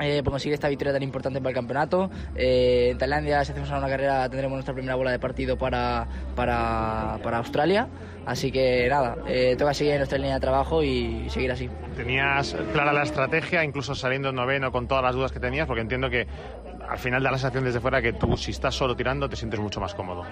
[0.00, 2.10] Eh, por conseguir esta victoria tan importante para el campeonato.
[2.36, 6.06] Eh, en Tailandia, si hacemos una carrera, tendremos nuestra primera bola de partido para,
[6.36, 7.88] para, para Australia.
[8.24, 11.68] Así que nada, eh, toca seguir en nuestra línea de trabajo y seguir así.
[11.96, 16.10] Tenías clara la estrategia, incluso saliendo noveno con todas las dudas que tenías, porque entiendo
[16.10, 16.26] que
[16.88, 19.58] al final da la sensación desde fuera que tú, si estás solo tirando, te sientes
[19.58, 20.24] mucho más cómodo.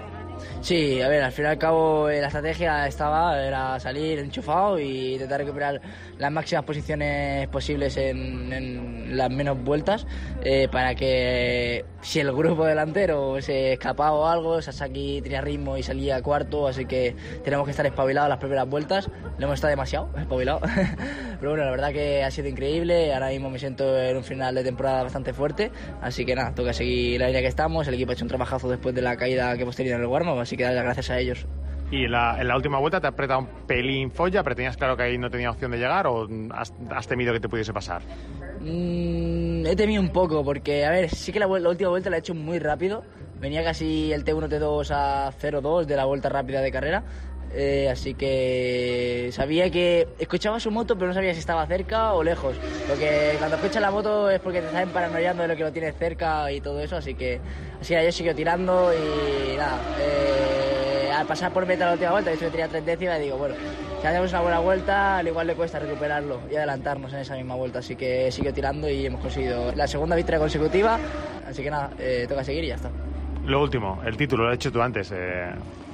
[0.61, 4.79] Sí, a ver, al fin y al cabo eh, la estrategia estaba, era salir enchufado
[4.79, 5.81] y intentar recuperar
[6.19, 10.07] las máximas posiciones posibles en, en las menos vueltas
[10.43, 15.83] eh, para que si el grupo delantero se escapaba o algo, Sasaki tenía ritmo y
[15.83, 19.11] salía cuarto, así que tenemos que estar espabilados las primeras vueltas.
[19.39, 20.61] Le hemos estado demasiado espabilado.
[21.41, 23.13] Pero bueno, la verdad que ha sido increíble.
[23.13, 25.71] Ahora mismo me siento en un final de temporada bastante fuerte.
[26.01, 27.87] Así que nada, toca seguir la línea que estamos.
[27.89, 30.07] El equipo ha hecho un trabajazo después de la caída que hemos tenido en el
[30.41, 31.47] así que dar las gracias a ellos.
[31.91, 34.77] Y en la, en la última vuelta te has apretado un pelín folla, pero tenías
[34.77, 37.73] claro que ahí no tenía opción de llegar o has, has temido que te pudiese
[37.73, 38.03] pasar.
[38.61, 42.17] Mm, he temido un poco porque, a ver, sí que la, la última vuelta la
[42.17, 43.05] he hecho muy rápido.
[43.39, 47.05] Venía casi el T1, T2 a 0-2 de la vuelta rápida de carrera.
[47.55, 52.23] Eh, así que sabía que escuchaba su moto, pero no sabía si estaba cerca o
[52.23, 52.57] lejos.
[52.87, 55.95] Porque cuando escuchas la moto es porque te estás paranoiando de lo que lo tienes
[55.97, 56.97] cerca y todo eso.
[56.97, 57.41] Así que,
[57.81, 59.79] así yo sigo tirando y nada.
[60.01, 63.55] eh, al pasar por meta la última vuelta, que tenía tres décimas, digo, bueno,
[64.01, 67.55] si hacemos una buena vuelta, al igual le cuesta recuperarlo y adelantarnos en esa misma
[67.55, 67.79] vuelta.
[67.79, 70.99] Así que sigo tirando y hemos conseguido la segunda victoria consecutiva.
[71.49, 72.91] Así que nada, eh, toca seguir y ya está.
[73.47, 75.11] Lo último, el título, lo has hecho tú antes.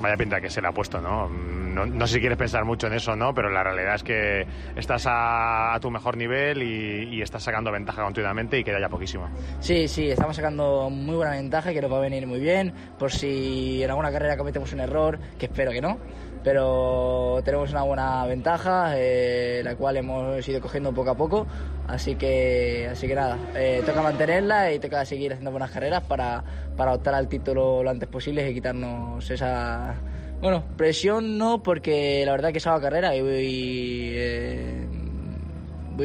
[0.03, 1.29] Vaya pinta que se le ha puesto, ¿no?
[1.29, 1.87] ¿no?
[1.87, 3.33] no sé si quieres pensar mucho en eso, ¿no?
[3.35, 7.73] Pero la realidad es que estás a, a tu mejor nivel y, y estás sacando
[7.73, 9.29] ventaja continuamente y queda ya poquísimo.
[9.61, 13.11] Sí, sí, estamos sacando muy buena ventaja que nos va a venir muy bien por
[13.11, 15.99] si en alguna carrera cometemos un error, que espero que no.
[16.45, 21.47] Pero tenemos una buena ventaja, eh, la cual hemos ido cogiendo poco a poco,
[21.87, 26.43] así que, así que nada, eh, toca mantenerla y toca seguir haciendo buenas carreras para,
[26.77, 29.95] para optar al título lo antes posible y quitarnos esa...
[30.41, 34.89] Bueno, presión no, porque la verdad que salgo a carrera y voy, eh,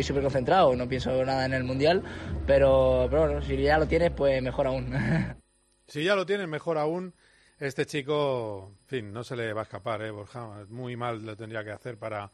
[0.04, 2.04] súper concentrado, no pienso nada en el Mundial,
[2.46, 4.94] pero, pero bueno, si ya lo tienes, pues mejor aún.
[5.90, 7.14] Si ya lo tienes, mejor aún.
[7.60, 10.66] Este chico, en fin, no se le va a escapar, ¿eh, Borja?
[10.70, 12.30] Muy mal lo tendría que hacer para,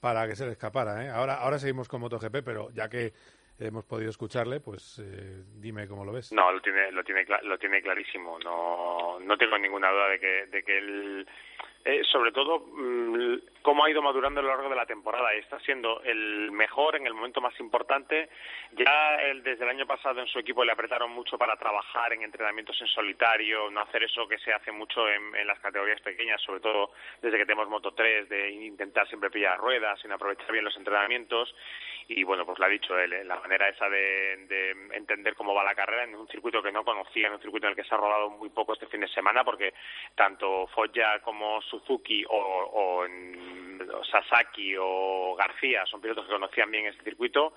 [0.00, 1.10] para que se le escapara, ¿eh?
[1.10, 3.12] Ahora, ahora seguimos con MotoGP, pero ya que
[3.58, 6.30] hemos podido escucharle, pues eh, dime cómo lo ves.
[6.32, 8.38] No, lo tiene, lo tiene, lo tiene clarísimo.
[8.38, 11.28] No, no tengo ninguna duda de que, de que él,
[11.84, 15.58] eh, sobre todo, mm, cómo ha ido madurando a lo largo de la temporada está
[15.60, 18.28] siendo el mejor en el momento más importante.
[18.72, 22.22] Ya él, desde el año pasado en su equipo le apretaron mucho para trabajar en
[22.22, 26.40] entrenamientos en solitario, no hacer eso que se hace mucho en, en las categorías pequeñas,
[26.42, 30.64] sobre todo desde que tenemos Moto 3, de intentar siempre pillar ruedas, sin aprovechar bien
[30.64, 31.54] los entrenamientos
[32.10, 33.22] y bueno, pues lo ha dicho él, ¿eh?
[33.22, 36.82] la manera esa de, de entender cómo va la carrera en un circuito que no
[36.82, 39.08] conocía, en un circuito en el que se ha rodado muy poco este fin de
[39.08, 39.74] semana, porque
[40.14, 43.04] tanto Foggia como Suzuki o,
[44.10, 47.52] Sasaki o García son pilotos que conocían bien este circuito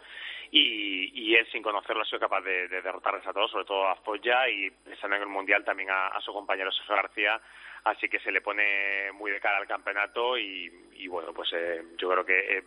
[0.52, 3.88] y, y él sin conocerlo ha sido capaz de, de derrotarles a todos, sobre todo
[3.88, 7.42] a Foggia y pensando en el Mundial también a, a su compañero Sergio García,
[7.86, 11.84] así que se le pone muy de cara al campeonato y, y bueno, pues eh,
[11.98, 12.64] yo creo que eh,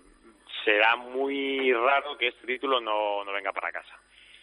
[0.64, 3.94] será muy raro que este título no, no venga para casa.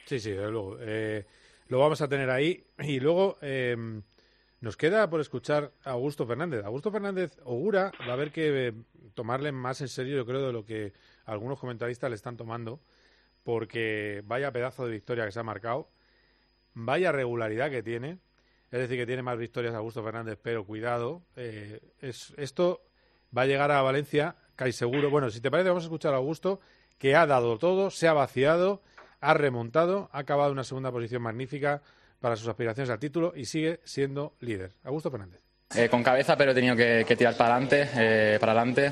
[0.06, 0.78] Sí, sí, desde luego.
[0.80, 1.26] Eh,
[1.68, 2.64] lo vamos a tener ahí.
[2.80, 3.76] Y luego eh,
[4.62, 6.64] nos queda por escuchar a Augusto Fernández.
[6.64, 8.74] Augusto Fernández Ogura va a haber que eh,
[9.16, 10.94] tomarle más en serio, yo creo, de lo que
[11.26, 12.80] algunos comentaristas le están tomando,
[13.44, 15.90] porque vaya pedazo de victoria que se ha marcado,
[16.74, 18.20] vaya regularidad que tiene.
[18.70, 22.82] Es decir, que tiene más victorias Augusto Fernández, pero cuidado, eh, es, esto
[23.36, 25.10] va a llegar a Valencia, casi seguro.
[25.10, 26.60] Bueno, si te parece, vamos a escuchar a Augusto,
[27.00, 28.84] que ha dado todo, se ha vaciado,
[29.20, 31.82] ha remontado, ha acabado una segunda posición magnífica
[32.20, 34.74] para sus aspiraciones al título y sigue siendo líder.
[34.84, 35.42] Augusto Fernández.
[35.74, 38.92] Eh, con cabeza, pero he tenido que, que tirar para adelante, eh, para adelante,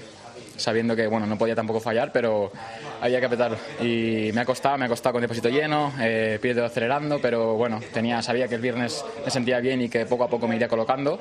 [0.58, 2.52] sabiendo que bueno, no podía tampoco fallar, pero
[3.00, 3.56] había que apretar.
[3.80, 7.80] Y me ha costado, me ha costado con depósito lleno, eh, pie acelerando, pero bueno,
[7.94, 10.68] tenía, sabía que el viernes me sentía bien y que poco a poco me iría
[10.68, 11.20] colocando.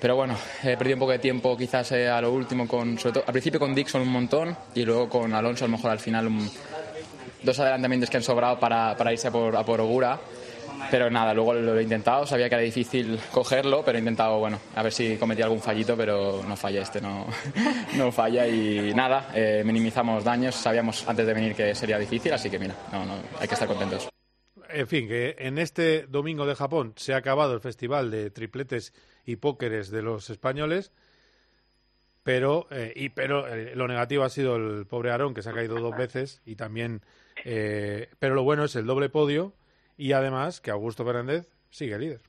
[0.00, 3.14] Pero bueno, he perdido un poco de tiempo quizás eh, a lo último, con, sobre
[3.14, 5.98] todo, al principio con Dixon un montón y luego con Alonso a lo mejor al
[5.98, 6.30] final
[7.42, 10.20] dos adelantamientos que han sobrado para, para irse a por, por Ogura.
[10.90, 14.58] Pero nada, luego lo he intentado, sabía que era difícil cogerlo, pero he intentado, bueno,
[14.74, 17.26] a ver si cometí algún fallito, pero no falla este, no,
[17.96, 22.48] no falla y nada, eh, minimizamos daños, sabíamos antes de venir que sería difícil, así
[22.48, 24.08] que mira, no, no, hay que estar contentos.
[24.70, 28.92] En fin, que en este domingo de Japón se ha acabado el festival de tripletes
[29.28, 30.90] y pókeres de los españoles,
[32.22, 35.52] pero, eh, y, pero eh, lo negativo ha sido el pobre Aarón, que se ha
[35.52, 37.02] caído dos veces, y también,
[37.44, 39.52] eh, pero lo bueno es el doble podio
[39.98, 42.22] y además que Augusto Fernández sigue líder.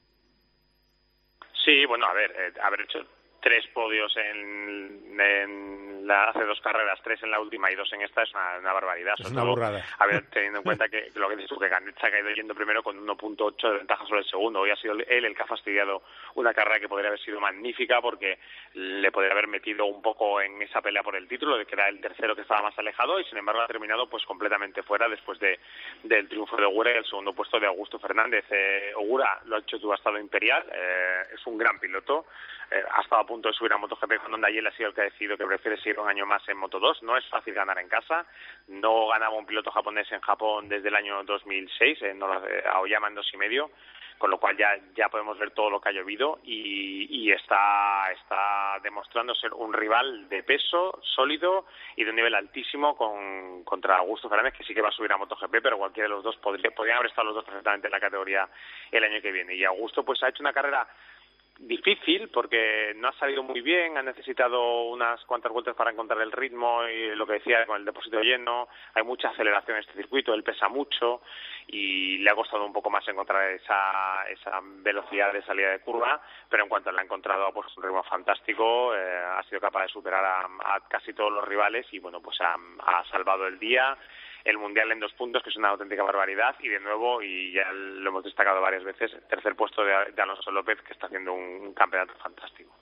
[1.64, 3.00] Sí, bueno, a ver, eh, haber hecho
[3.42, 8.02] tres podios en, en la, hace dos carreras, tres en la última y dos en
[8.02, 9.14] esta es una, una barbaridad.
[9.18, 9.84] Es una todo, burrada.
[9.98, 12.30] A ver, teniendo en cuenta que lo que dices tú, que Canet se ha caído
[12.32, 14.62] yendo primero con 1.8 de ventaja sobre el segundo.
[14.62, 16.04] Hoy ha sido él el que ha fastidiado
[16.36, 18.40] una carrera que podría haber sido magnífica porque
[18.74, 21.90] le podría haber metido un poco en esa pelea por el título, de que era
[21.90, 25.40] el tercero que estaba más alejado y sin embargo ha terminado pues completamente fuera después
[25.40, 25.60] de,
[26.04, 28.46] del triunfo de Ogura y el segundo puesto de Augusto Fernández.
[28.50, 32.26] Eh, Ogura lo ha hecho tu estado imperial, eh, es un gran piloto,
[32.72, 35.02] eh, ha estado a punto de subir a MotoGP cuando Nayel ha sido el que
[35.02, 37.04] ha decidido que prefiere seguir un año más en Moto 2.
[37.04, 38.26] No es fácil ganar en casa.
[38.68, 43.16] No ganaba un piloto japonés en Japón desde el año 2006, en eh, Aoyama en
[43.16, 43.72] dos y medio
[44.20, 48.12] con lo cual ya ya podemos ver todo lo que ha llovido y, y está
[48.12, 53.98] está demostrando ser un rival de peso sólido y de un nivel altísimo con, contra
[53.98, 56.36] Augusto Fernández que sí que va a subir a MotoGP pero cualquiera de los dos
[56.36, 58.50] podría podrían haber estado los dos perfectamente en la categoría
[58.92, 60.86] el año que viene y Augusto pues ha hecho una carrera
[61.60, 66.32] difícil porque no ha salido muy bien, ha necesitado unas cuantas vueltas para encontrar el
[66.32, 70.34] ritmo y lo que decía con el depósito lleno, hay mucha aceleración en este circuito,
[70.34, 71.22] él pesa mucho
[71.68, 76.22] y le ha costado un poco más encontrar esa, esa velocidad de salida de curva,
[76.50, 79.84] pero en cuanto la ha encontrado ha puesto un ritmo fantástico, eh, ha sido capaz
[79.84, 83.60] de superar a, a casi todos los rivales y bueno, pues ha, ha salvado el
[83.60, 83.98] día
[84.46, 87.72] el Mundial en dos puntos, que es una auténtica barbaridad, y de nuevo, y ya
[87.72, 91.74] lo hemos destacado varias veces, tercer puesto de, Alonso López, que está haciendo un, un
[91.74, 92.76] campeonato fantástico.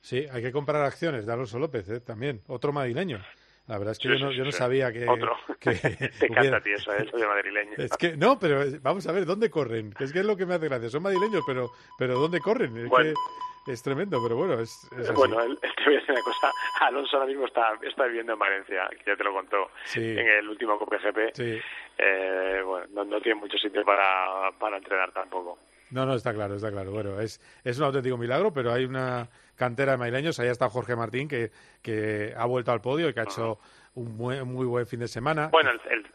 [0.00, 2.00] Sí, hay que comprar acciones de Alonso López, ¿eh?
[2.00, 3.20] también, otro madrileño.
[3.68, 4.58] La verdad es que Sí, yo, no, sí, yo no sí.
[4.58, 5.08] sabía que...
[5.08, 5.36] Otro.
[5.60, 5.70] que
[6.18, 6.92] Te encanta hubiera- a ti eso.
[6.92, 7.72] Eso de madrileño.
[7.78, 9.94] Es que, no, pero eh, vamos a ver, ¿dónde corren?
[10.00, 10.88] Es que es lo que me hace gracia.
[10.90, 12.76] Son madrileños, pero, pero ¿dónde corren?
[12.76, 13.14] Es Bueno.
[13.64, 15.12] que es tremendo, pero bueno, es, es así.
[15.14, 16.50] Bueno, el- te voy a decir una cosa.
[16.80, 20.00] Alonso ahora mismo está, está viviendo en Valencia, que ya te lo contó Sí.
[20.00, 21.18] en el último COPGP.
[21.34, 21.60] Sí.
[21.98, 25.58] Eh, bueno, no, no tiene mucho sitio para, para entrenar tampoco.
[25.90, 26.90] No, no, está claro, está claro.
[26.90, 29.28] Bueno, es, es un auténtico milagro, pero hay una
[29.62, 30.38] cantera de madrileños.
[30.40, 31.50] Ahí está Jorge Martín, que,
[31.82, 33.58] que ha vuelto al podio y que ha hecho
[33.94, 35.48] un buen- muy buen fin de semana.
[35.52, 36.06] Bueno, el- el-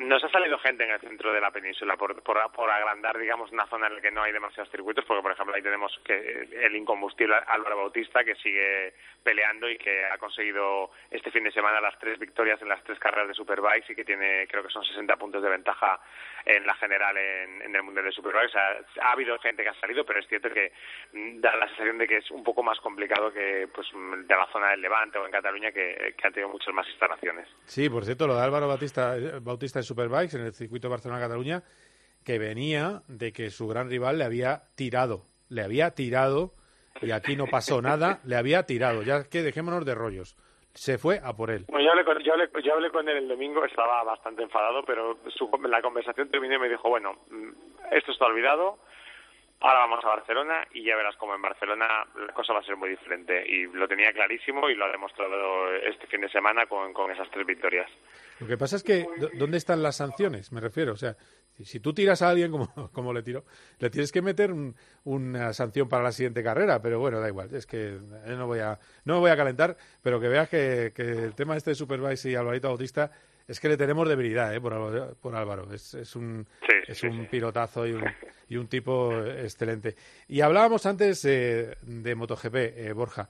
[0.00, 3.66] nos ha salido gente en el centro de la península por, por, agrandar, digamos, una
[3.68, 6.74] zona en la que no hay demasiados circuitos, porque, por ejemplo, ahí tenemos que el
[6.74, 11.98] incombustible Álvaro Bautista, que sigue peleando y que ha conseguido este fin de semana las
[11.98, 15.16] tres victorias en las tres carreras de Superbikes y que tiene, creo que son 60
[15.16, 16.00] puntos de ventaja
[16.44, 18.58] en la general en, el Mundial de Superbikes.
[19.00, 20.72] Ha habido gente que ha salido, pero es cierto que
[21.12, 24.70] da la sensación de que es un poco más complicado que pues de la zona
[24.70, 27.48] del Levante o en Cataluña, que, que han tenido muchas más instalaciones.
[27.64, 31.62] Sí, por cierto, lo de Álvaro Bautista, Bautista en Superbikes, en el circuito Barcelona-Cataluña,
[32.24, 35.24] que venía de que su gran rival le había tirado.
[35.50, 36.54] Le había tirado,
[37.02, 39.02] y aquí no pasó nada, le había tirado.
[39.02, 40.36] Ya que dejémonos de rollos.
[40.72, 41.66] Se fue a por él.
[41.68, 44.82] Bueno, yo hablé, con, yo, hablé, yo hablé con él el domingo, estaba bastante enfadado,
[44.84, 47.48] pero su- la conversación terminó y me dijo, bueno, mm,
[47.92, 48.78] esto está olvidado,
[49.66, 51.86] ahora vamos a Barcelona y ya verás cómo en Barcelona
[52.26, 53.44] la cosa va a ser muy diferente.
[53.48, 57.30] Y lo tenía clarísimo y lo ha demostrado este fin de semana con, con esas
[57.30, 57.90] tres victorias.
[58.40, 60.52] Lo que pasa es que, ¿dó- ¿dónde están las sanciones?
[60.52, 60.92] Me refiero.
[60.92, 61.16] O sea,
[61.56, 63.44] si, si tú tiras a alguien como, como le tiró,
[63.78, 64.74] le tienes que meter un-
[65.04, 66.82] una sanción para la siguiente carrera.
[66.82, 67.54] Pero bueno, da igual.
[67.54, 70.92] Es que eh, no voy a, no me voy a calentar, pero que veas que,
[70.94, 73.10] que el tema este de Supervise y Alvarito Bautista
[73.46, 75.72] es que le tenemos debilidad eh, por, Álvaro- por Álvaro.
[75.72, 76.46] Es, es un,
[76.86, 78.04] es un pilotazo y un,
[78.48, 79.96] y un tipo excelente.
[80.28, 83.28] Y hablábamos antes eh, de MotoGP, eh, Borja.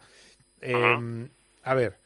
[0.60, 1.28] Eh,
[1.62, 1.98] A ver,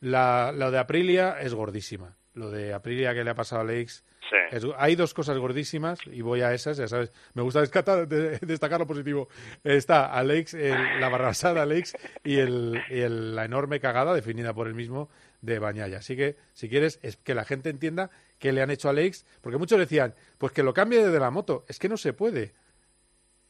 [0.00, 2.16] la, lo de Aprilia es gordísima.
[2.34, 4.02] Lo de Aprilia que le ha pasado a Leix.
[4.50, 7.12] es- hay dos cosas gordísimas y voy a esas, ya sabes.
[7.34, 9.28] Me gusta descatar- de- destacar lo positivo.
[9.62, 11.94] Está Alex, el- la barrasada Alex
[12.24, 15.10] y, el, y el- la enorme cagada definida por el mismo
[15.42, 15.98] de Bañaya.
[15.98, 19.26] Así que, si quieres, es que la gente entienda qué le han hecho a Alex,
[19.42, 21.64] porque muchos decían, pues que lo cambie desde la moto.
[21.68, 22.52] Es que no se puede.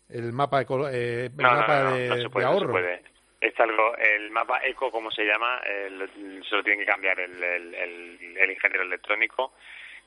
[0.08, 2.78] El mapa, eh, el No, mapa no, no, de, puede, de ahorro.
[3.40, 7.42] Es algo, el mapa eco, como se llama, el- se lo tiene que cambiar el,
[7.42, 9.54] el- el- el ingeniero electrónico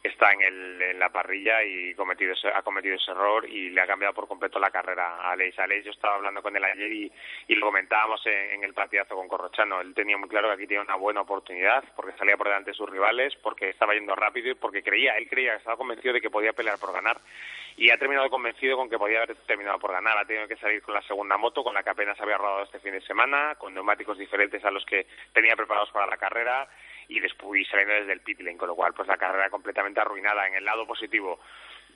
[0.07, 3.81] está en, el, en la parrilla y cometido ese- ha cometido ese error y le
[3.81, 5.57] ha cambiado por completo la carrera a Aleix.
[5.59, 7.11] Aleix, yo estaba hablando con él ayer y,
[7.47, 9.81] y lo comentábamos en, en el partidazo con Corrochano.
[9.81, 12.77] Él tenía muy claro que aquí tenía una buena oportunidad porque salía por delante de
[12.77, 16.29] sus rivales, porque estaba yendo rápido y porque creía, él creía, estaba convencido de que
[16.29, 17.17] podía pelear por ganar
[17.77, 20.17] y ha terminado convencido con que podía haber terminado por ganar.
[20.17, 22.79] Ha tenido que salir con la segunda moto, con la que apenas había rodado este
[22.79, 26.67] fin de semana, con neumáticos diferentes a los que tenía preparados para la carrera
[27.07, 30.47] y después saliendo desde el pit lane, con lo cual pues la carrera completamente arruinada.
[30.47, 31.39] En el lado positivo,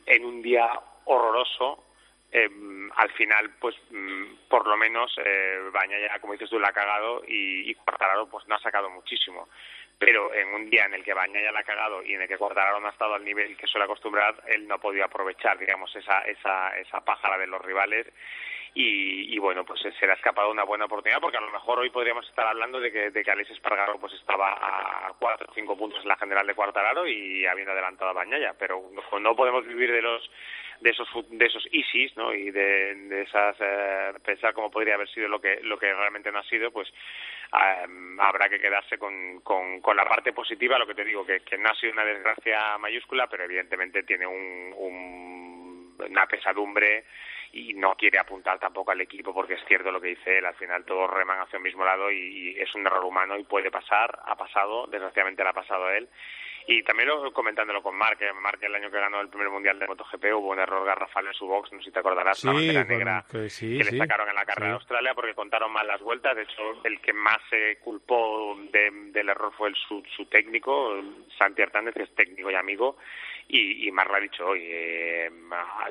[0.06, 0.70] en un día
[1.06, 1.86] horroroso,
[2.32, 2.50] eh,
[2.96, 7.24] al final, pues mm, por lo menos eh, Bañaya, como dices tú, la ha cagado
[7.28, 9.50] y, y Quartararo pues no ha sacado muchísimo.
[9.98, 12.38] Pero en un día en el que Bañaya la ha cagado y en el que
[12.38, 15.94] Quartararo no ha estado al nivel que suele acostumbrar, él no ha podido aprovechar, digamos,
[15.96, 18.08] esa, esa, esa pájara de los rivales
[18.74, 21.80] y, y, bueno, pues se le ha escapado una buena oportunidad porque a lo mejor
[21.80, 25.54] hoy podríamos estar hablando de que, de que Alex Espargaro pues estaba a cuatro o
[25.54, 29.36] cinco puntos en la general de Quartararo y habiendo adelantado a Bañaya, pero no, no
[29.36, 30.30] podemos vivir de los
[30.82, 35.10] de esos de esos easies no y de, de esas eh, pensar cómo podría haber
[35.10, 37.86] sido lo que lo que realmente no ha sido pues eh,
[38.20, 41.58] habrá que quedarse con, con, con la parte positiva lo que te digo que, que
[41.58, 47.04] no ha sido una desgracia mayúscula pero evidentemente tiene un, un- una pesadumbre
[47.54, 50.56] y no quiere apuntar tampoco al equipo porque es cierto lo que dice él, al
[50.56, 52.18] final todos reman hacia el mismo lado y,
[52.56, 55.98] y es un error humano y puede pasar, ha pasado, desgraciadamente le ha pasado a
[55.98, 56.08] él.
[56.68, 59.80] Y también lo, comentándolo con Mark, eh, Mark el año que ganó el primer mundial
[59.80, 62.48] de MotoGP hubo un error garrafal en su box, no sé si te acordarás, Sí,
[62.48, 65.72] una bandera negra que sí, que le sacaron en la carrera de Australia porque contaron
[65.72, 66.36] mal las vueltas.
[66.36, 70.96] De hecho, el que más se culpó de- del error fue el, su, su técnico,
[71.40, 72.98] Santi Hernández, que es técnico y amigo.
[73.52, 75.32] Y, y Marc le ha dicho hoy, eh,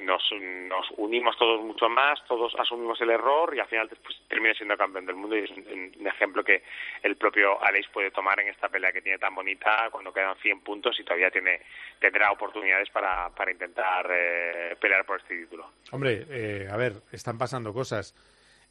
[0.03, 4.55] nos, nos unimos todos mucho más, todos asumimos el error y al final pues, termina
[4.55, 6.63] siendo campeón del mundo y es un, ejemplo que
[7.03, 10.61] el propio Alex puede tomar en esta pelea que tiene tan bonita cuando quedan 100
[10.61, 11.61] puntos y todavía tiene
[11.99, 15.73] tendrá oportunidades para, para intentar eh, pelear por este título.
[15.91, 18.15] Hombre, eh, a ver, están pasando cosas.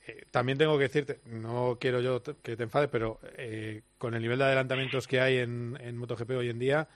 [0.07, 4.21] Eh, también tengo que decirte, no quiero yo que te enfades, pero eh, con el
[4.21, 6.88] nivel de adelantamientos que hay en, en MotoGP hoy en día,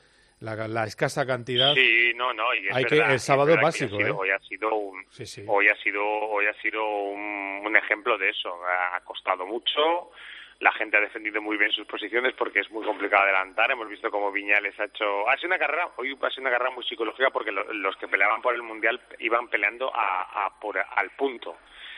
[0.41, 1.73] la, la escasa cantidad.
[1.73, 2.53] Sí, no, no.
[2.53, 4.11] Y es Hay que- verdad, el es sábado que básico, ha sido- ¿eh?
[4.19, 5.43] Hoy ha sido un, Sí, sí.
[5.47, 8.53] hoy ha sido, hoy ha sido un, un ejemplo de eso.
[8.65, 10.11] Ha costado mucho.
[10.59, 13.71] la gente ha defendido muy bien sus posiciones porque es muy complicado adelantar.
[13.71, 15.27] Hemos visto cómo Viñales ha hecho.
[15.27, 18.07] Ha sido una carrera, hoy ha sido una carrera muy psicológica porque lo- los que
[18.07, 21.57] peleaban por el mundial iban peleando a, a por, al punto.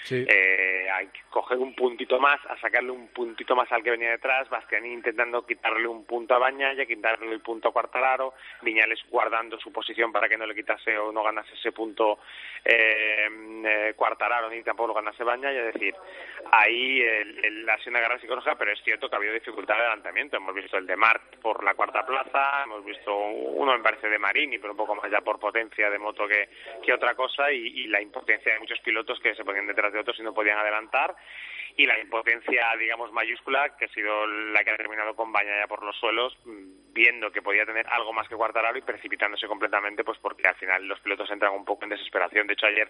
[0.09, 4.11] Eh, hay que coger un puntito más, a sacarle un puntito más al que venía
[4.11, 9.57] detrás, Bastiani intentando quitarle un punto a Bañaya, quitarle el punto a Cuartararo, Viñales guardando
[9.59, 12.19] su posición para que no le quitase o no ganase ese punto
[12.65, 13.29] eh,
[13.65, 15.95] eh, Cuartararo ni tampoco lo ganase Bañaya, es decir,
[16.51, 19.81] ahí el, ha sido una guerra psicológica, pero es cierto que ha habido dificultad de
[19.81, 24.09] adelantamiento, hemos visto el de Mart por la cuarta plaza, hemos visto uno me parece
[24.09, 26.49] de Marini, pero un poco más ya por potencia de moto que,
[26.83, 29.99] que otra cosa y, y la impotencia de muchos pilotos que se ponían detrás de
[29.99, 31.15] otros y no podían adelantar.
[31.75, 35.83] Y la impotencia, digamos, mayúscula, que ha sido la que ha terminado con Bañaya por
[35.83, 40.19] los suelos, mm, viendo que podía tener algo más que Cuartararo y precipitándose completamente, pues
[40.19, 42.47] porque al final los pilotos entran un poco en desesperación.
[42.47, 42.89] De hecho, ayer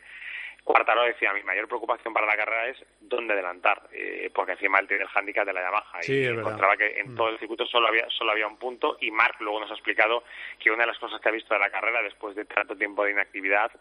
[0.64, 4.88] Cuartararo decía, mi mayor preocupación para la carrera es dónde adelantar, eh, porque encima él
[4.88, 7.16] tiene el hándicap de la Yamaha Sí, y encontraba que en Mm.
[7.18, 10.24] todo el circuito solo había, solo había un punto y Marc luego nos ha explicado
[10.60, 13.04] que una de las cosas que ha visto de la carrera después de tanto tiempo
[13.04, 13.72] de inactividad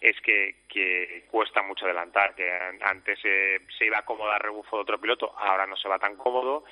[0.00, 2.50] es que, que cuesta mucho adelantar, que
[2.82, 6.16] antes eh, se iba a acomodar rebufo de otro piloto, ahora no se va tan
[6.16, 6.64] cómodo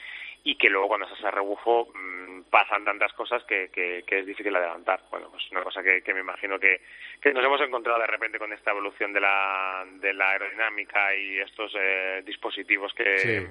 [0.45, 4.27] y que luego cuando se hace rebufo mm, pasan tantas cosas que, que, que es
[4.27, 5.03] difícil adelantar.
[5.11, 6.81] Bueno, pues una cosa que, que me imagino que,
[7.21, 11.39] que nos hemos encontrado de repente con esta evolución de la, de la aerodinámica y
[11.41, 13.47] estos eh, dispositivos que, Sí.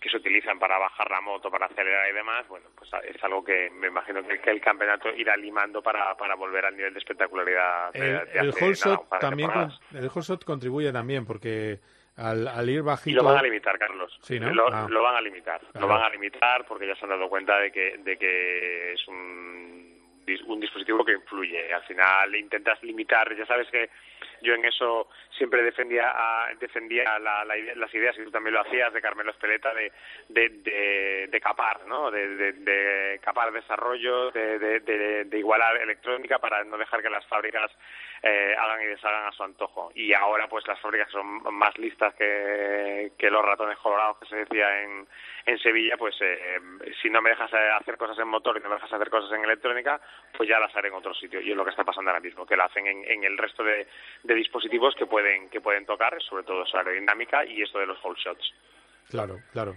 [0.00, 3.44] que se utilizan para bajar la moto, para acelerar y demás, bueno, pues es algo
[3.44, 7.92] que me imagino que, el campeonato irá limando para, para volver al nivel de espectacularidad.
[7.92, 11.78] de- El, de el whole nada, shot también con- el whole shot contribuye también porque
[12.20, 14.16] al, al ir Y bajito lo van a limitar, Carlos.
[14.22, 14.52] Sí, ¿no?
[14.52, 14.86] lo, Ah.
[14.88, 15.60] lo van a limitar.
[15.60, 15.80] Claro.
[15.80, 19.08] Lo van a limitar porque ya se han dado cuenta de que, de que es
[19.08, 19.98] un,
[20.46, 21.72] un dispositivo que influye.
[21.72, 23.34] Al final intentas limitar.
[23.36, 23.90] Ya sabes que
[24.42, 28.60] yo en eso siempre defendía a- defendía la- la las ideas y tú también lo
[28.60, 29.92] hacías de Carmelo Espeleta de,
[30.28, 32.10] de, capar, ¿no?
[32.10, 37.70] De, capar desarrollo, de, igualar electrónica para no dejar que las fábricas
[38.22, 39.90] eh, hagan y deshagan a su antojo.
[39.94, 44.82] Y ahora pues las fábricas son más listas que, los ratones colorados que se decía
[44.82, 45.06] en,
[45.46, 46.58] en Sevilla, pues eh,
[47.00, 49.44] si no me dejas hacer cosas en motor y no me dejas hacer cosas en
[49.44, 50.00] electrónica,
[50.36, 51.40] pues ya las haré en otro sitio.
[51.40, 53.62] Y es lo que está pasando ahora mismo, que lo hacen en, en el resto
[53.62, 53.86] de,
[54.30, 57.98] de dispositivos que pueden que pueden tocar, sobre todo su aerodinámica y esto de los
[58.04, 58.52] whole shots.
[59.08, 59.76] Claro, claro.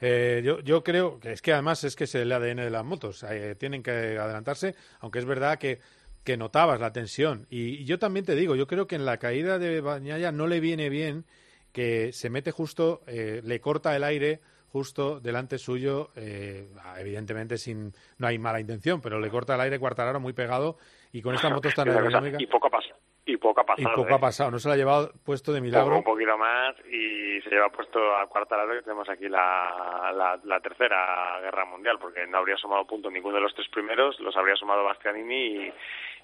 [0.00, 2.84] Eh, yo, yo creo que es que además es que es el ADN de las
[2.84, 3.22] motos.
[3.24, 5.80] eh, tienen que adelantarse, aunque es verdad que,
[6.24, 7.46] que notabas la tensión.
[7.50, 10.46] Y, y yo también te digo, yo creo que en la caída de Bañaya no
[10.46, 11.26] le viene bien
[11.72, 14.40] que se mete justo, eh, le corta el aire
[14.72, 19.78] justo delante suyo, eh, evidentemente sin no hay mala intención, pero le corta el aire
[19.78, 20.78] Cuartararo muy pegado
[21.12, 22.96] y con esta moto tan aerodinámica y poco ha pasado.
[23.32, 23.96] Y poco ha y pasado.
[23.96, 24.14] poco ¿eh?
[24.14, 25.96] ha pasado, no se lo ha llevado puesto de Poco, milagro.
[25.98, 30.40] un poquito más y se lleva puesto a cuarta lado que tenemos aquí la, la,
[30.44, 34.36] la tercera guerra mundial porque no habría sumado punto ninguno de los tres primeros los
[34.36, 35.72] habría sumado Bastianini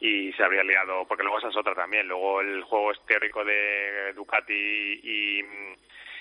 [0.01, 3.01] y, y se habría liado porque luego esa es otra también luego el juego es
[3.07, 5.43] teórico de Ducati y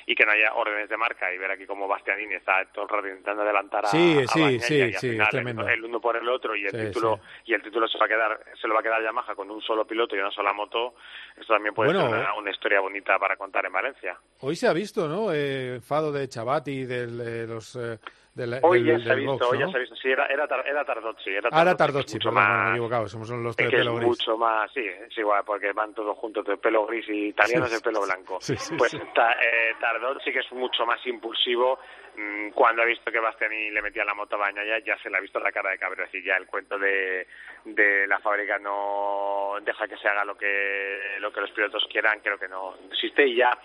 [0.07, 2.89] y que no haya órdenes de marca y ver aquí como Bastianini está todo el
[2.89, 5.63] rato intentando adelantar a, Sí, a sí, sí, y sí, final tremendo.
[5.63, 7.41] el, el uno por el otro y el Sí, título sí.
[7.51, 9.61] y el título se va a quedar se lo va a quedar Yamaha con un
[9.61, 10.95] solo piloto y una sola moto
[11.35, 12.39] esto también puede Bueno, ser una, eh.
[12.39, 15.33] una historia bonita para contar en Valencia Hoy se ha visto, ¿no?
[15.33, 17.75] Eh, enfado de Chabati, del, de los...
[17.75, 17.97] eh,
[18.35, 19.95] del, hoy del- ya se ha visto box, hoy ya se ha visto.
[19.95, 22.71] Sí era era, era Tardozzi era Ahora Tardozzi, que es mucho perdón, me he más.
[22.71, 24.07] equivocado, somos los es tres que es pelo gris.
[24.07, 27.75] mucho más sí es igual porque van todos juntos de pelo gris y italianos Sí,
[27.75, 28.37] de pelo blanco.
[28.41, 28.99] sí, sí, pues sí.
[29.15, 31.79] Ta- eh, Tardozzi que es mucho más impulsivo
[32.17, 35.17] mm, cuando ha visto que Bastiani le metía la moto a Bañaya ya se le
[35.17, 37.25] ha visto la cara de cabrón es decir ya el cuento de,
[37.63, 42.19] de la fábrica no deja que se haga lo que lo que los pilotos quieran
[42.19, 43.25] creo que no existe.
[43.25, 43.57] Y ya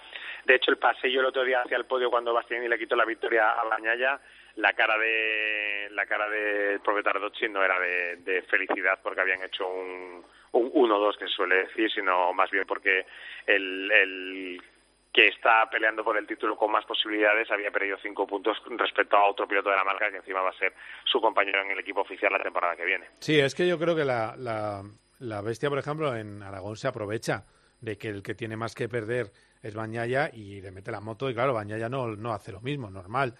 [0.44, 3.04] de hecho el paseo el otro día hacia el podio cuando Bastiani le quitó la
[3.04, 4.20] victoria a Bañaya
[4.56, 9.42] la cara de la cara del propio Tardozzi no era de, de felicidad porque habían
[9.42, 13.06] hecho un un 1-2 que se suele decir sino más bien porque
[13.46, 14.62] el, el
[15.12, 19.28] que está peleando por el título con más posibilidades había perdido cinco puntos respecto a
[19.28, 20.72] otro piloto de la marca que encima va a ser
[21.04, 23.06] su compañero en el equipo oficial la temporada que viene.
[23.18, 24.82] Sí, es que yo creo que la, la,
[25.18, 27.44] la bestia, por ejemplo, en Aragón se aprovecha
[27.80, 29.32] de que el que tiene más que perder
[29.62, 32.90] es Bañaya y le mete la moto y claro, Bañaya no, no hace lo mismo,
[32.90, 33.34] normal.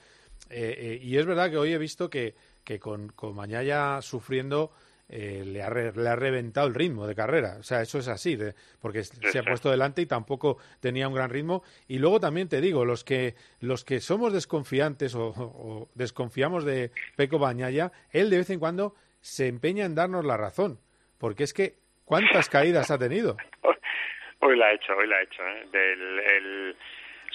[0.50, 2.34] Eh, eh, y es verdad que hoy he visto que,
[2.64, 4.72] que con, con Bañaya sufriendo
[5.08, 7.56] eh, le, ha re- le ha reventado el ritmo de carrera.
[7.58, 9.48] O sea, eso es así, de- porque se ha sí.
[9.48, 11.62] puesto delante y tampoco tenía un gran ritmo.
[11.88, 16.90] Y luego también te digo, los que, los que somos desconfiantes o, o desconfiamos de
[17.16, 20.78] Peco Bañaya, él de vez en cuando se empeña en darnos la razón.
[21.18, 23.36] Porque es que, ¿cuántas caídas ha tenido?
[24.42, 25.42] Hoy la ha hecho, hoy la ha hecho.
[25.42, 25.68] ¿eh?
[25.70, 26.76] Del, el-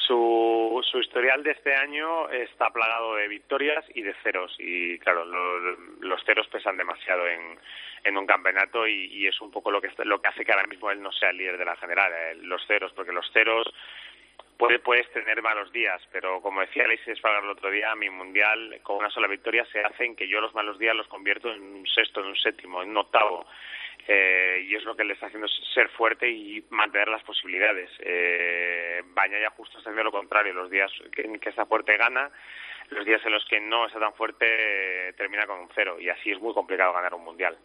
[0.07, 5.25] su, su historial de este año está plagado de victorias y de ceros y claro
[5.25, 5.59] lo-
[6.01, 7.57] los ceros pesan demasiado en,
[8.03, 10.91] en un campeonato y, es un poco lo que lo que hace que ahora mismo
[10.91, 13.65] él no sea el líder de la general eh, los ceros porque los ceros
[14.57, 18.79] puede, puedes tener malos días, pero como decía Alexis Espargar el otro día, mi mundial
[18.83, 21.61] con una sola victoria se hace en que yo los malos días los convierto en
[21.61, 23.45] un sexto, en un séptimo, en un octavo.
[24.07, 27.89] Eh, y es lo que le está haciendo ser fuerte y mantener las posibilidades.
[27.99, 32.29] Eh, Bañaya justo está haciendo lo contrario, los días en que está fuerte gana,
[32.89, 36.09] los días en los que no está tan fuerte eh, termina con un cero y
[36.09, 37.57] así es muy complicado ganar un mundial.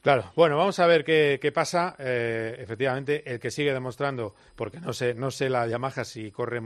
[0.00, 1.96] Claro, bueno, vamos a ver qué, qué pasa.
[1.98, 6.62] Eh, efectivamente, el que sigue demostrando, porque no sé, no sé la Yamaha si corre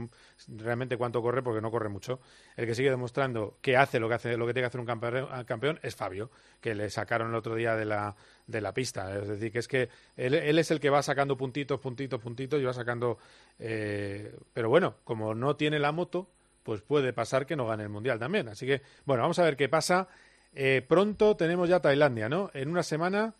[0.49, 2.19] realmente cuánto corre, porque no corre mucho.
[2.55, 4.87] El que sigue demostrando que hace lo que hace, lo que tiene que hacer un
[4.87, 6.29] campeón, campeón es Fabio,
[6.61, 8.15] que le sacaron el otro día de la,
[8.47, 9.17] de la pista.
[9.17, 12.59] Es decir, que es que él, él es el que va sacando puntitos, puntitos, puntitos
[12.59, 13.17] y va sacando.
[13.59, 16.29] eh, pero bueno, como no tiene la moto,
[16.63, 18.47] pues puede pasar que no gane el mundial también.
[18.47, 20.07] Así que, bueno, vamos a ver qué pasa.
[20.55, 22.51] Eh, pronto tenemos ya Tailandia, ¿no?
[22.53, 23.33] En una semana,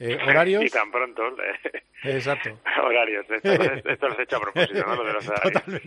[0.00, 0.64] eh, horarios.
[0.66, 1.22] y tan pronto.
[1.42, 2.58] eh, Exacto.
[2.82, 3.26] horarios.
[3.30, 4.96] Esto, esto lo has hecho a propósito, ¿no?
[4.96, 5.82] Lo de los horarios.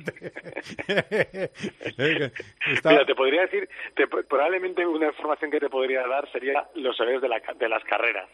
[2.67, 6.99] Está- Mira, te podría decir, te- probablemente una información que te podría dar sería los
[6.99, 8.29] horarios de, la de las carreras.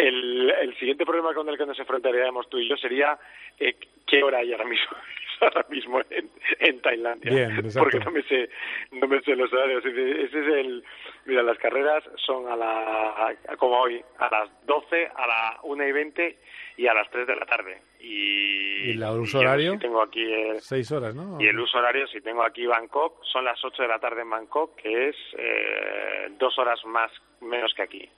[0.00, 3.18] El, el siguiente problema con el que nos enfrentaríamos tú y yo sería
[3.58, 3.76] eh,
[4.06, 4.96] qué hora hay ahora mismo,
[5.40, 7.30] ahora mismo en, en Tailandia.
[7.30, 7.70] Bien.
[7.78, 8.48] Porque no me sé,
[8.92, 9.84] no me sé los horarios.
[9.84, 10.84] Ese es el,
[11.26, 15.92] mira, las carreras son a la, como hoy, a las 12, a las 1 y
[15.92, 16.38] 20
[16.78, 17.82] y a las 3 de la tarde.
[18.00, 19.72] Y, ¿Y el uso y horario?
[19.72, 20.56] sí tengo aquí el,
[20.96, 21.38] horas, ¿no?
[21.38, 24.30] y el uso horario, si tengo aquí Bangkok, son las 8 de la tarde en
[24.30, 28.08] Bangkok, que es eh, dos horas más menos que aquí.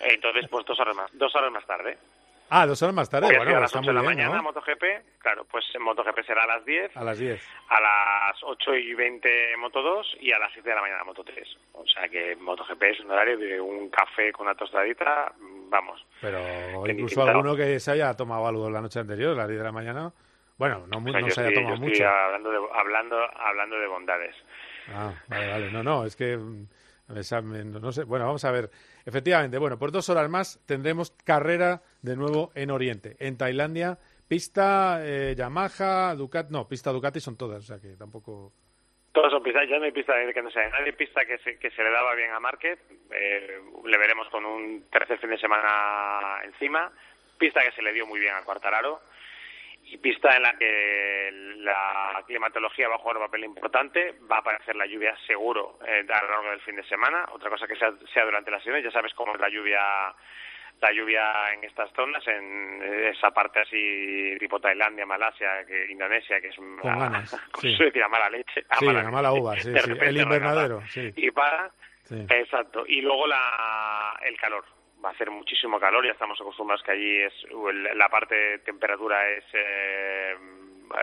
[0.00, 1.98] Entonces, pues dos horas más, dos horas más tarde.
[2.52, 3.26] Ah, dos horas más tarde.
[3.26, 4.42] Voy a Bueno, a las está 8 muy de la bien, mañana, ¿no?
[4.42, 4.82] MotoGP,
[5.20, 7.40] claro, pues en MotoGP será a las 10, A las 10.
[7.68, 11.22] a las 8 y 20 Moto 2 y a las 7 de la mañana Moto
[11.22, 11.46] 3.
[11.74, 15.32] O sea que MotoGP es un horario de un café con una tostadita,
[15.68, 16.04] vamos.
[16.20, 16.40] Pero
[16.88, 19.72] incluso alguno que se haya tomado algo la noche anterior, a las 10 de la
[19.72, 20.12] mañana.
[20.58, 22.08] Bueno, no, O sea, no se haya estoy- tomado yo estoy mucho.
[22.08, 24.34] hablando de, hablando, hablando de bondades.
[24.92, 25.70] Ah, vale, vale.
[25.70, 26.66] No, no, es que mm,
[27.16, 28.02] esa- no sé.
[28.02, 28.70] Bueno, vamos a ver.
[29.04, 33.98] Efectivamente, bueno, por dos horas más tendremos carrera de nuevo en Oriente, en Tailandia.
[34.28, 38.52] Pista eh, Yamaha, Ducati, no, pista Ducati son todas, o sea que tampoco.
[39.12, 41.70] Todos son pistas, ya no hay pista que no sea nadie, pista que se, que
[41.72, 42.78] se le daba bien a Márquez,
[43.10, 46.92] eh, le veremos con un tercer fin de semana encima,
[47.36, 49.00] pista que se le dio muy bien a Cuartararo
[49.92, 54.38] y pista en la que la climatología va a jugar un papel importante, va a
[54.40, 57.76] aparecer la lluvia seguro eh, a lo largo del fin de semana, otra cosa que
[57.76, 59.80] sea, sea durante las sesiones, ya sabes cómo es la lluvia
[60.80, 62.80] la lluvia en estas zonas, en
[63.12, 67.30] esa parte así tipo Tailandia, Malasia, que, Indonesia, que es Con una- ganas,
[67.60, 67.76] sí.
[67.76, 68.64] decir, a mala leche.
[68.70, 69.40] A Sí, mala, a mala leche.
[69.42, 69.92] uva, sí, sí.
[70.00, 71.12] El invernadero, sí.
[71.16, 71.70] Y para,
[72.30, 72.84] exacto.
[72.86, 74.64] Y luego la, el calor.
[75.02, 77.32] Va a hacer muchísimo calor, ya estamos acostumbrados que allí es
[77.94, 80.36] la parte de temperatura es eh,